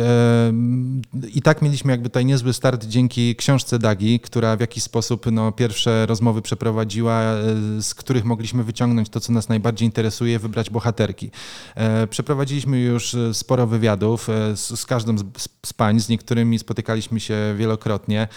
i 1.35 1.43
tak 1.43 1.63
mieliśmy 1.63 1.93
jakby 1.93 2.09
tutaj 2.09 2.25
niezły 2.25 2.53
start 2.53 2.85
dzięki 2.85 3.37
książce 3.37 3.79
Dagi, 3.79 4.21
która 4.21 4.57
w 4.57 4.61
jakiś 4.61 4.83
sposób 4.83 5.27
no, 5.33 5.53
pierwsze 5.53 6.07
rozmowy 6.07 6.43
przeprowadziła, 6.43 7.23
e, 7.23 7.37
z 7.83 7.95
których 7.95 8.25
mogliśmy 8.25 8.65
wyciągnąć 8.65 9.09
to, 9.09 9.21
co 9.21 9.33
nas 9.33 9.49
najbardziej 9.49 9.87
interesuje, 9.87 10.39
wybrać 10.39 10.71
bohaterki. 10.71 11.31
E, 11.75 12.07
przeprowadziliśmy 12.07 12.81
już 12.81 13.15
e, 13.15 13.35
sporo 13.35 13.67
wywiadów 13.67 14.29
z, 14.55 14.81
z 14.81 14.87
każdą 14.87 15.19
z, 15.19 15.25
z 15.67 15.73
pań, 15.73 16.01
z 16.01 16.09
niektórymi 16.09 16.59
spotykaliśmy 16.59 17.21
się 17.21 17.55
wielokrotnie. 17.57 18.29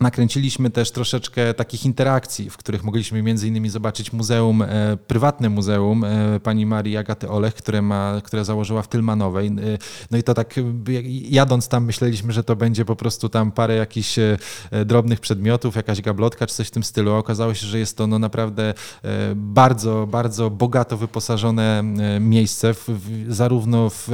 Nakręciliśmy 0.00 0.70
też 0.70 0.90
troszeczkę 0.90 1.54
takich 1.54 1.84
interakcji, 1.84 2.50
w 2.50 2.56
których 2.56 2.84
mogliśmy 2.84 3.22
między 3.22 3.48
innymi 3.48 3.70
zobaczyć 3.70 4.12
muzeum, 4.12 4.62
e, 4.62 4.96
prywatne 5.06 5.48
muzeum 5.48 6.04
e, 6.04 6.40
pani 6.40 6.66
Marii 6.66 6.96
Agaty 6.96 7.28
Olech, 7.28 7.54
które, 7.54 7.82
ma, 7.82 8.20
które 8.24 8.44
założyła 8.44 8.82
w 8.82 8.88
Tylmanowej. 8.88 9.46
E, 9.46 9.52
no 10.10 10.18
i 10.18 10.22
to 10.22 10.34
tak 10.34 10.54
jadąc 11.08 11.68
tam 11.68 11.84
myśleliśmy, 11.84 12.32
że 12.32 12.44
to 12.44 12.56
będzie 12.56 12.84
po 12.84 12.96
prostu 12.96 13.28
tam 13.28 13.52
parę 13.52 13.74
jakichś 13.74 14.18
drobnych 14.86 15.20
przedmiotów, 15.20 15.76
jakaś 15.76 16.00
gablotka 16.00 16.46
czy 16.46 16.54
coś 16.54 16.68
w 16.68 16.70
tym 16.70 16.84
stylu. 16.84 17.14
Okazało 17.14 17.54
się, 17.54 17.66
że 17.66 17.78
jest 17.78 17.96
to 17.96 18.06
no 18.06 18.18
naprawdę 18.18 18.74
bardzo, 19.34 20.06
bardzo 20.06 20.50
bogato 20.50 20.96
wyposażone 20.96 21.82
miejsce, 22.20 22.74
w, 22.74 22.86
zarówno 23.28 23.90
w, 23.90 24.08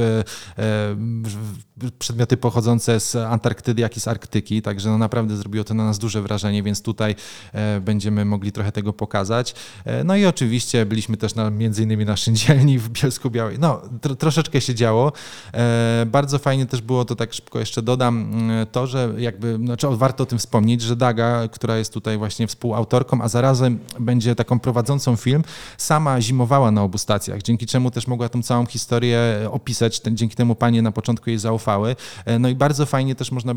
w 1.23 1.66
przedmioty 1.99 2.37
pochodzące 2.37 2.99
z 2.99 3.15
Antarktydy, 3.15 3.81
jak 3.81 3.97
i 3.97 3.99
z 3.99 4.07
Arktyki, 4.07 4.61
także 4.61 4.89
no 4.89 4.97
naprawdę 4.97 5.37
zrobiło 5.37 5.63
to 5.63 5.73
na 5.73 5.85
nas 5.85 5.99
duże 5.99 6.21
wrażenie, 6.21 6.63
więc 6.63 6.81
tutaj 6.81 7.15
e, 7.53 7.79
będziemy 7.81 8.25
mogli 8.25 8.51
trochę 8.51 8.71
tego 8.71 8.93
pokazać. 8.93 9.55
E, 9.85 10.03
no 10.03 10.15
i 10.15 10.25
oczywiście 10.25 10.85
byliśmy 10.85 11.17
też 11.17 11.35
na, 11.35 11.49
między 11.49 11.83
innymi 11.83 12.05
na 12.05 12.17
Szyndzielni 12.17 12.79
w 12.79 12.89
Bielsku 12.89 13.29
Białej. 13.29 13.59
No, 13.59 13.81
tro, 14.01 14.15
troszeczkę 14.15 14.61
się 14.61 14.75
działo. 14.75 15.11
E, 15.53 16.05
bardzo 16.05 16.39
fajnie 16.39 16.65
też 16.65 16.81
było, 16.81 17.05
to 17.05 17.15
tak 17.15 17.33
szybko 17.33 17.59
jeszcze 17.59 17.81
dodam, 17.81 18.27
to, 18.71 18.87
że 18.87 19.13
jakby, 19.17 19.55
znaczy 19.55 19.87
warto 19.91 20.23
o 20.23 20.25
tym 20.25 20.37
wspomnieć, 20.39 20.81
że 20.81 20.95
Daga, 20.95 21.47
która 21.47 21.77
jest 21.77 21.93
tutaj 21.93 22.17
właśnie 22.17 22.47
współautorką, 22.47 23.21
a 23.21 23.27
zarazem 23.27 23.79
będzie 23.99 24.35
taką 24.35 24.59
prowadzącą 24.59 25.15
film, 25.15 25.43
sama 25.77 26.21
zimowała 26.21 26.71
na 26.71 26.83
obu 26.83 26.97
stacjach, 26.97 27.41
dzięki 27.41 27.65
czemu 27.65 27.91
też 27.91 28.07
mogła 28.07 28.29
tą 28.29 28.43
całą 28.43 28.65
historię 28.65 29.49
opisać, 29.51 30.01
dzięki 30.11 30.35
temu 30.35 30.55
panie 30.55 30.81
na 30.81 30.91
początku 30.91 31.29
jej 31.29 31.39
zaufały. 31.67 31.95
No 32.39 32.49
i 32.49 32.55
bardzo 32.55 32.85
fajnie 32.85 33.15
też 33.15 33.31
można, 33.31 33.53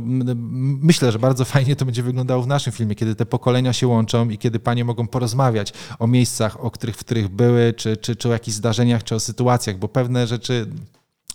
myślę, 0.83 1.12
że 1.12 1.18
bardzo 1.18 1.44
fajnie 1.44 1.77
to 1.77 1.85
będzie 1.85 2.03
wyglądało 2.03 2.42
w 2.42 2.46
naszym 2.46 2.73
filmie, 2.73 2.94
kiedy 2.94 3.14
te 3.14 3.27
pokolenia 3.27 3.73
się 3.73 3.87
łączą 3.87 4.29
i 4.29 4.38
kiedy 4.38 4.59
panie 4.59 4.85
mogą 4.85 5.07
porozmawiać 5.07 5.73
o 5.99 6.07
miejscach, 6.07 6.64
o 6.64 6.70
których, 6.70 6.96
w 6.96 6.99
których 6.99 7.29
były, 7.29 7.75
czy, 7.77 7.96
czy, 7.96 8.16
czy 8.16 8.29
o 8.29 8.33
jakichś 8.33 8.57
zdarzeniach, 8.57 9.05
czy 9.05 9.14
o 9.14 9.20
sytuacjach, 9.20 9.79
bo 9.79 9.88
pewne 9.88 10.27
rzeczy 10.27 10.66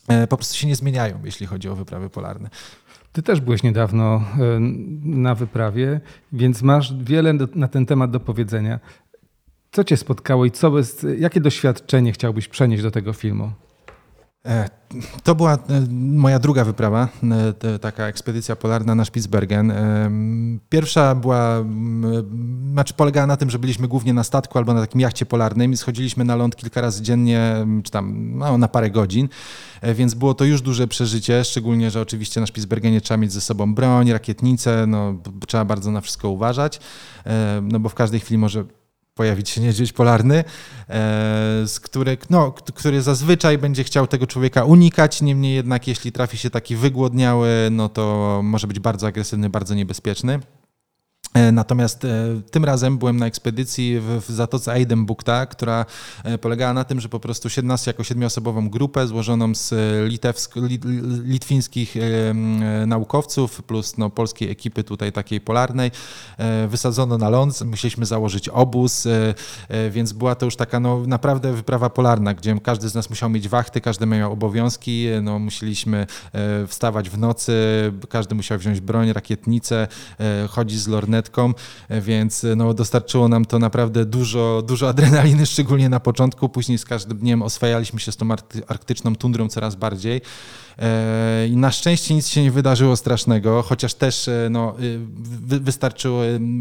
e, 0.07 0.27
po 0.27 0.37
prostu 0.37 0.55
się 0.55 0.67
nie 0.67 0.75
zmieniają, 0.75 1.19
jeśli 1.23 1.45
chodzi 1.45 1.69
o 1.69 1.75
wyprawy 1.75 2.09
polarne. 2.09 2.49
Ty 3.11 3.23
też 3.23 3.41
byłeś 3.41 3.63
niedawno 3.63 4.15
e, 4.15 4.21
na 5.03 5.35
wyprawie, 5.35 6.01
więc 6.33 6.61
masz 6.61 6.93
wiele 6.93 7.33
na 7.55 7.67
ten 7.67 7.85
temat 7.85 8.11
do 8.11 8.19
powiedzenia. 8.19 8.79
Co 9.71 9.83
cię 9.83 9.97
spotkało 9.97 10.45
i 10.45 10.51
co 10.51 10.71
jakie 11.17 11.41
doświadczenie 11.41 12.11
chciałbyś 12.11 12.47
przenieść 12.47 12.83
do 12.83 12.91
tego 12.91 13.13
filmu? 13.13 13.51
E, 14.45 14.69
to 15.23 15.35
była 15.35 15.53
e, 15.53 15.57
moja 15.91 16.39
druga 16.39 16.63
wyprawa, 16.63 17.07
e, 17.63 17.79
taka 17.79 18.07
ekspedycja 18.07 18.55
polarna 18.55 18.95
na 18.95 19.05
Spitsbergen. 19.05 19.73
Pierwsza 20.69 21.15
była, 21.15 21.63
znaczy 22.71 22.93
polegała 22.93 23.27
na 23.27 23.37
tym, 23.37 23.49
że 23.49 23.59
byliśmy 23.59 23.87
głównie 23.87 24.13
na 24.13 24.23
statku 24.23 24.57
albo 24.57 24.73
na 24.73 24.81
takim 24.81 25.01
jachcie 25.01 25.25
polarnym 25.25 25.71
i 25.71 25.77
schodziliśmy 25.77 26.25
na 26.25 26.35
ląd 26.35 26.55
kilka 26.55 26.81
razy 26.81 27.03
dziennie, 27.03 27.65
czy 27.83 27.91
tam 27.91 28.37
no, 28.37 28.57
na 28.57 28.67
parę 28.67 28.89
godzin, 28.89 29.29
więc 29.95 30.13
było 30.13 30.33
to 30.33 30.45
już 30.45 30.61
duże 30.61 30.87
przeżycie, 30.87 31.43
szczególnie, 31.43 31.91
że 31.91 32.01
oczywiście 32.01 32.41
na 32.41 32.47
Spitsbergenie 32.47 33.01
trzeba 33.01 33.17
mieć 33.17 33.31
ze 33.33 33.41
sobą 33.41 33.75
broń, 33.75 34.11
rakietnicę, 34.11 34.85
no, 34.87 35.15
trzeba 35.47 35.65
bardzo 35.65 35.91
na 35.91 36.01
wszystko 36.01 36.29
uważać, 36.29 36.79
no 37.61 37.79
bo 37.79 37.89
w 37.89 37.95
każdej 37.95 38.19
chwili 38.19 38.37
może 38.37 38.65
pojawić 39.15 39.49
się 39.49 39.61
niedźwiedź 39.61 39.93
polarny, 39.93 40.35
e, 40.37 40.43
z 41.67 41.79
których, 41.79 42.29
no, 42.29 42.51
który 42.51 43.01
zazwyczaj 43.01 43.57
będzie 43.57 43.83
chciał 43.83 44.07
tego 44.07 44.27
człowieka 44.27 44.63
unikać, 44.63 45.21
niemniej 45.21 45.55
jednak 45.55 45.87
jeśli 45.87 46.11
trafi 46.11 46.37
się 46.37 46.49
taki 46.49 46.75
wygłodniały, 46.75 47.49
no 47.71 47.89
to 47.89 48.41
może 48.43 48.67
być 48.67 48.79
bardzo 48.79 49.07
agresywny, 49.07 49.49
bardzo 49.49 49.75
niebezpieczny. 49.75 50.39
E, 51.35 51.51
natomiast 51.51 52.05
e, 52.05 52.09
tym 52.51 52.65
razem 52.65 52.97
byłem 52.97 53.17
na 53.17 53.25
ekspedycji 53.25 53.99
w, 53.99 54.23
Zatoce 54.27 54.73
Eidenbukta, 54.73 55.45
która 55.45 55.85
e, 56.23 56.37
polegała 56.37 56.73
na 56.73 56.83
tym, 56.83 57.01
że 57.01 57.09
po 57.09 57.19
prostu 57.19 57.49
nas 57.63 57.85
jako 57.85 58.03
siedmioosobową 58.03 58.69
grupę 58.69 59.07
złożoną 59.07 59.55
z 59.55 59.73
litewsk, 60.09 60.55
litwińskich 61.23 61.95
naukowców 62.87 63.63
plus 63.63 63.97
no, 63.97 64.09
polskiej 64.09 64.49
ekipy 64.49 64.83
tutaj 64.83 65.11
takiej 65.11 65.41
polarnej 65.41 65.91
wysadzono 66.67 67.17
na 67.17 67.29
ląd, 67.29 67.61
musieliśmy 67.61 68.05
założyć 68.05 68.49
obóz, 68.49 69.07
więc 69.91 70.13
była 70.13 70.35
to 70.35 70.45
już 70.45 70.55
taka 70.55 70.79
no, 70.79 71.03
naprawdę 71.07 71.53
wyprawa 71.53 71.89
polarna, 71.89 72.33
gdzie 72.33 72.59
każdy 72.59 72.89
z 72.89 72.95
nas 72.95 73.09
musiał 73.09 73.29
mieć 73.29 73.49
wachty, 73.49 73.81
każdy 73.81 74.05
miał 74.05 74.31
obowiązki, 74.31 75.07
no, 75.21 75.39
musieliśmy 75.39 76.07
wstawać 76.67 77.09
w 77.09 77.17
nocy, 77.17 77.53
każdy 78.09 78.35
musiał 78.35 78.57
wziąć 78.57 78.81
broń, 78.81 79.13
rakietnicę, 79.13 79.87
chodzić 80.49 80.79
z 80.79 80.87
więc 82.01 82.45
no, 82.55 82.73
dostarczyło 82.73 83.27
nam 83.27 83.45
to 83.45 83.59
naprawdę 83.59 84.05
dużo, 84.05 84.63
dużo 84.67 84.89
adrenaliny, 84.89 85.45
szczególnie 85.55 85.89
na 85.89 85.99
początku. 85.99 86.49
Później 86.49 86.77
z 86.77 86.85
każdym 86.85 87.17
dniem 87.17 87.41
oswajaliśmy 87.41 87.99
się 87.99 88.11
z 88.11 88.17
tą 88.17 88.27
arktyczną 88.67 89.15
tundrą 89.15 89.47
coraz 89.47 89.75
bardziej. 89.75 90.21
E, 90.79 91.47
I 91.47 91.57
na 91.57 91.71
szczęście 91.71 92.15
nic 92.15 92.27
się 92.27 92.43
nie 92.43 92.51
wydarzyło 92.51 92.95
strasznego, 92.95 93.61
chociaż 93.61 93.93
też 93.93 94.27
e, 94.27 94.47
no, 94.51 94.75
y, 94.79 94.99
wystarczył 95.59 96.15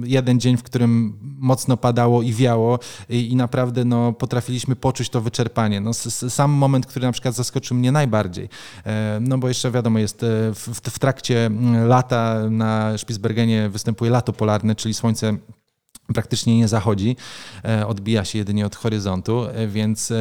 jeden 0.05 0.41
dzień, 0.41 0.57
w 0.57 0.63
którym 0.63 1.19
mocno 1.39 1.77
padało 1.77 2.23
i 2.23 2.33
wiało 2.33 2.79
i, 3.09 3.33
i 3.33 3.37
naprawdę 3.37 3.85
no, 3.85 4.13
potrafiliśmy 4.13 4.77
poczuć 4.77 5.09
to 5.09 5.21
wyczerpanie. 5.21 5.81
No, 5.81 5.95
sam 5.95 6.51
moment, 6.51 6.87
który 6.87 7.07
na 7.07 7.13
przykład 7.13 7.35
zaskoczył 7.35 7.77
mnie 7.77 7.93
najbardziej, 7.93 8.49
e, 8.87 9.19
no 9.21 9.39
bo 9.39 9.49
jeszcze 9.49 9.71
wiadomo, 9.71 9.99
jest 9.99 10.21
w, 10.55 10.81
w 10.91 10.99
trakcie 10.99 11.51
lata 11.87 12.51
na 12.51 12.99
Spitsbergenie 12.99 13.69
występuje 13.69 14.11
lato 14.11 14.33
polarne, 14.33 14.54
czyli 14.77 14.95
słońce 14.95 15.37
praktycznie 16.15 16.57
nie 16.57 16.69
zachodzi, 16.69 17.17
e, 17.65 17.87
odbija 17.87 18.25
się 18.25 18.39
jedynie 18.39 18.67
od 18.67 18.77
horyzontu, 18.77 19.45
e, 19.45 19.67
więc 19.67 20.11
e, 20.11 20.17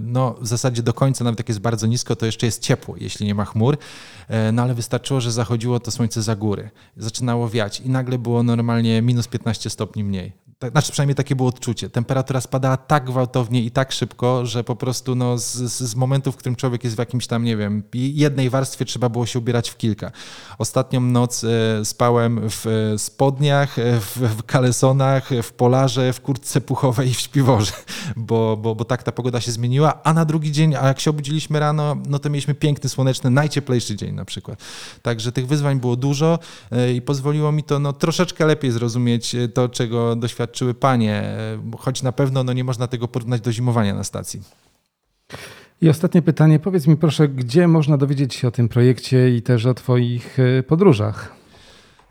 no, 0.00 0.36
w 0.40 0.46
zasadzie 0.46 0.82
do 0.82 0.92
końca, 0.92 1.24
nawet 1.24 1.40
jak 1.40 1.48
jest 1.48 1.60
bardzo 1.60 1.86
nisko, 1.86 2.16
to 2.16 2.26
jeszcze 2.26 2.46
jest 2.46 2.62
ciepło, 2.62 2.94
jeśli 2.98 3.26
nie 3.26 3.34
ma 3.34 3.44
chmur, 3.44 3.78
no 4.52 4.62
ale 4.62 4.74
wystarczyło, 4.74 5.20
że 5.20 5.32
zachodziło 5.32 5.80
to 5.80 5.90
słońce 5.90 6.22
za 6.22 6.36
góry, 6.36 6.70
zaczynało 6.96 7.48
wiać 7.48 7.80
i 7.80 7.90
nagle 7.90 8.18
było 8.18 8.42
normalnie 8.42 9.02
minus 9.02 9.28
15 9.28 9.70
stopni 9.70 10.04
mniej 10.04 10.45
tak, 10.58 10.70
znaczy 10.70 10.92
przynajmniej 10.92 11.14
takie 11.14 11.36
było 11.36 11.48
odczucie. 11.48 11.90
Temperatura 11.90 12.40
spadała 12.40 12.76
tak 12.76 13.04
gwałtownie 13.04 13.62
i 13.62 13.70
tak 13.70 13.92
szybko, 13.92 14.46
że 14.46 14.64
po 14.64 14.76
prostu 14.76 15.14
no, 15.14 15.38
z, 15.38 15.54
z 15.62 15.94
momentu, 15.94 16.32
w 16.32 16.36
którym 16.36 16.56
człowiek 16.56 16.84
jest 16.84 16.96
w 16.96 16.98
jakimś 16.98 17.26
tam, 17.26 17.44
nie 17.44 17.56
wiem, 17.56 17.82
jednej 17.94 18.50
warstwie 18.50 18.84
trzeba 18.84 19.08
było 19.08 19.26
się 19.26 19.38
ubierać 19.38 19.70
w 19.70 19.76
kilka. 19.76 20.12
Ostatnią 20.58 21.00
noc 21.00 21.44
e, 21.44 21.84
spałem 21.84 22.40
w 22.42 22.94
spodniach, 22.96 23.78
e, 23.78 24.00
w, 24.00 24.16
w 24.16 24.42
kalesonach, 24.42 25.30
w 25.42 25.52
polarze, 25.52 26.12
w 26.12 26.20
kurtce 26.20 26.60
puchowej 26.60 27.08
i 27.08 27.14
w 27.14 27.20
śpiworze, 27.20 27.72
bo, 28.16 28.56
bo, 28.56 28.74
bo 28.74 28.84
tak 28.84 29.02
ta 29.02 29.12
pogoda 29.12 29.40
się 29.40 29.52
zmieniła, 29.52 30.02
a 30.02 30.12
na 30.12 30.24
drugi 30.24 30.52
dzień, 30.52 30.74
a 30.74 30.86
jak 30.86 31.00
się 31.00 31.10
obudziliśmy 31.10 31.60
rano, 31.60 31.96
no 32.08 32.18
to 32.18 32.30
mieliśmy 32.30 32.54
piękny, 32.54 32.90
słoneczny, 32.90 33.30
najcieplejszy 33.30 33.96
dzień 33.96 34.14
na 34.14 34.24
przykład. 34.24 34.62
Także 35.02 35.32
tych 35.32 35.46
wyzwań 35.46 35.80
było 35.80 35.96
dużo 35.96 36.38
i 36.94 37.02
pozwoliło 37.02 37.52
mi 37.52 37.62
to 37.62 37.78
no, 37.78 37.92
troszeczkę 37.92 38.46
lepiej 38.46 38.70
zrozumieć 38.70 39.36
to, 39.54 39.68
czego 39.68 40.16
doświadczyły 40.46 40.74
panie, 40.74 41.36
choć 41.78 42.02
na 42.02 42.12
pewno 42.12 42.44
no, 42.44 42.52
nie 42.52 42.64
można 42.64 42.86
tego 42.86 43.08
porównać 43.08 43.40
do 43.40 43.52
zimowania 43.52 43.94
na 43.94 44.04
stacji. 44.04 44.42
I 45.82 45.88
ostatnie 45.88 46.22
pytanie. 46.22 46.58
Powiedz 46.58 46.86
mi 46.86 46.96
proszę, 46.96 47.28
gdzie 47.28 47.68
można 47.68 47.96
dowiedzieć 47.96 48.34
się 48.34 48.48
o 48.48 48.50
tym 48.50 48.68
projekcie 48.68 49.36
i 49.36 49.42
też 49.42 49.66
o 49.66 49.74
Twoich 49.74 50.38
e, 50.40 50.62
podróżach? 50.62 51.36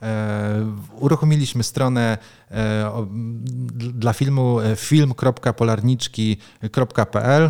E, 0.02 0.74
uruchomiliśmy 1.00 1.64
stronę 1.64 2.18
e, 2.52 3.08
dla 3.78 4.14
filmu 4.14 4.58
film.polarniczki.pl. 4.76 7.50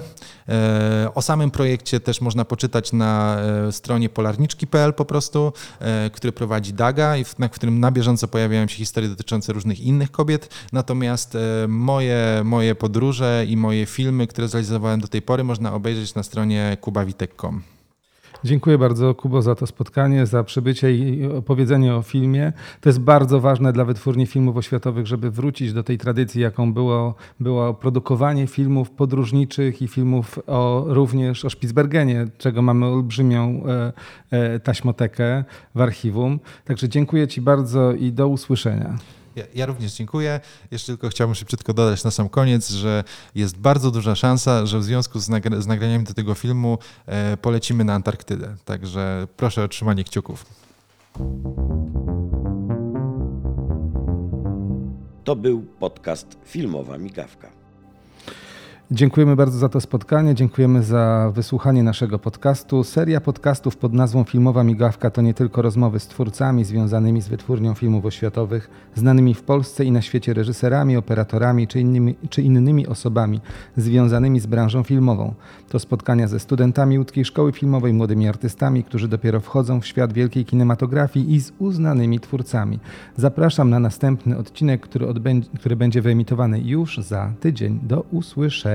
O 1.15 1.21
samym 1.21 1.51
projekcie 1.51 1.99
też 1.99 2.21
można 2.21 2.45
poczytać 2.45 2.93
na 2.93 3.37
stronie 3.71 4.09
polarniczki.pl 4.09 4.93
po 4.93 5.05
prostu, 5.05 5.53
który 6.13 6.33
prowadzi 6.33 6.73
Daga 6.73 7.17
i 7.17 7.23
w, 7.23 7.35
którym 7.51 7.79
na 7.79 7.91
bieżąco 7.91 8.27
pojawiają 8.27 8.67
się 8.67 8.75
historie 8.75 9.09
dotyczące 9.09 9.53
różnych 9.53 9.79
innych 9.79 10.11
kobiet. 10.11 10.49
Natomiast 10.73 11.37
moje, 11.67 12.41
moje 12.43 12.75
podróże 12.75 13.45
i 13.47 13.57
moje 13.57 13.85
filmy, 13.85 14.27
które 14.27 14.47
zrealizowałem 14.47 14.99
do 14.99 15.07
tej 15.07 15.21
pory 15.21 15.43
można 15.43 15.73
obejrzeć 15.73 16.15
na 16.15 16.23
stronie 16.23 16.77
kubawitek.com. 16.81 17.74
Dziękuję 18.45 18.77
bardzo 18.77 19.15
Kubo 19.15 19.41
za 19.41 19.55
to 19.55 19.67
spotkanie, 19.67 20.25
za 20.25 20.43
przybycie 20.43 20.95
i 20.95 21.25
opowiedzenie 21.25 21.95
o 21.95 22.01
filmie. 22.01 22.53
To 22.81 22.89
jest 22.89 22.99
bardzo 22.99 23.39
ważne 23.39 23.73
dla 23.73 23.85
wytwórni 23.85 24.25
filmów 24.25 24.57
oświatowych, 24.57 25.07
żeby 25.07 25.31
wrócić 25.31 25.73
do 25.73 25.83
tej 25.83 25.97
tradycji, 25.97 26.41
jaką 26.41 26.73
było, 26.73 27.15
było 27.39 27.73
produkowanie 27.73 28.47
filmów 28.47 28.91
podróżniczych 28.91 29.81
i 29.81 29.87
filmów 29.87 30.39
o, 30.47 30.83
również 30.87 31.45
o 31.45 31.49
Spitsbergenie, 31.49 32.27
czego 32.37 32.61
mamy 32.61 32.85
olbrzymią 32.85 33.63
e, 33.67 33.93
e, 34.31 34.59
taśmotekę 34.59 35.43
w 35.75 35.81
archiwum. 35.81 36.39
Także 36.65 36.89
dziękuję 36.89 37.27
Ci 37.27 37.41
bardzo 37.41 37.93
i 37.93 38.11
do 38.11 38.27
usłyszenia. 38.27 38.97
Ja, 39.35 39.43
ja, 39.55 39.65
również 39.65 39.93
dziękuję. 39.93 40.39
Jeszcze 40.71 40.87
tylko 40.87 41.09
chciałbym 41.09 41.35
szybciutko 41.35 41.73
dodać 41.73 42.03
na 42.03 42.11
sam 42.11 42.29
koniec, 42.29 42.69
że 42.69 43.03
jest 43.35 43.57
bardzo 43.57 43.91
duża 43.91 44.15
szansa, 44.15 44.65
że 44.65 44.79
w 44.79 44.83
związku 44.83 45.19
z, 45.19 45.29
nagra 45.29 45.61
z 45.61 45.67
nagraniami 45.67 46.03
do 46.03 46.13
tego 46.13 46.33
filmu 46.33 46.77
e, 47.05 47.37
polecimy 47.37 47.83
na 47.83 47.93
Antarktydę. 47.93 48.55
Także 48.65 49.27
proszę 49.37 49.63
o 49.63 49.67
trzymanie 49.67 50.03
kciuków. 50.03 50.45
To 55.23 55.35
był 55.35 55.61
podcast 55.79 56.37
Filmowa 56.45 56.97
Migawka. 56.97 57.64
Dziękujemy 58.91 59.35
bardzo 59.35 59.57
za 59.57 59.69
to 59.69 59.81
spotkanie, 59.81 60.35
dziękujemy 60.35 60.83
za 60.83 61.31
wysłuchanie 61.35 61.83
naszego 61.83 62.19
podcastu. 62.19 62.83
Seria 62.83 63.21
podcastów 63.21 63.77
pod 63.77 63.93
nazwą 63.93 64.23
Filmowa 64.23 64.63
Migawka 64.63 65.09
to 65.09 65.21
nie 65.21 65.33
tylko 65.33 65.61
rozmowy 65.61 65.99
z 65.99 66.07
twórcami 66.07 66.65
związanymi 66.65 67.21
z 67.21 67.27
wytwórnią 67.27 67.73
filmów 67.73 68.05
oświatowych, 68.05 68.69
znanymi 68.95 69.33
w 69.33 69.43
Polsce 69.43 69.85
i 69.85 69.91
na 69.91 70.01
świecie 70.01 70.33
reżyserami, 70.33 70.97
operatorami 70.97 71.67
czy 71.67 71.79
innymi, 71.79 72.15
czy 72.29 72.41
innymi 72.41 72.87
osobami 72.87 73.41
związanymi 73.77 74.39
z 74.39 74.45
branżą 74.45 74.83
filmową. 74.83 75.33
To 75.69 75.79
spotkania 75.79 76.27
ze 76.27 76.39
studentami 76.39 76.99
łódzkiej 76.99 77.25
szkoły 77.25 77.51
filmowej, 77.51 77.93
młodymi 77.93 78.27
artystami, 78.27 78.83
którzy 78.83 79.07
dopiero 79.07 79.39
wchodzą 79.39 79.81
w 79.81 79.85
świat 79.85 80.13
wielkiej 80.13 80.45
kinematografii 80.45 81.33
i 81.33 81.39
z 81.39 81.53
uznanymi 81.59 82.19
twórcami. 82.19 82.79
Zapraszam 83.17 83.69
na 83.69 83.79
następny 83.79 84.37
odcinek, 84.37 84.81
który, 84.81 85.07
odbędzie, 85.07 85.49
który 85.59 85.75
będzie 85.75 86.01
wyemitowany 86.01 86.59
już 86.59 86.97
za 86.97 87.33
tydzień. 87.39 87.79
Do 87.83 88.01
usłyszenia 88.11 88.74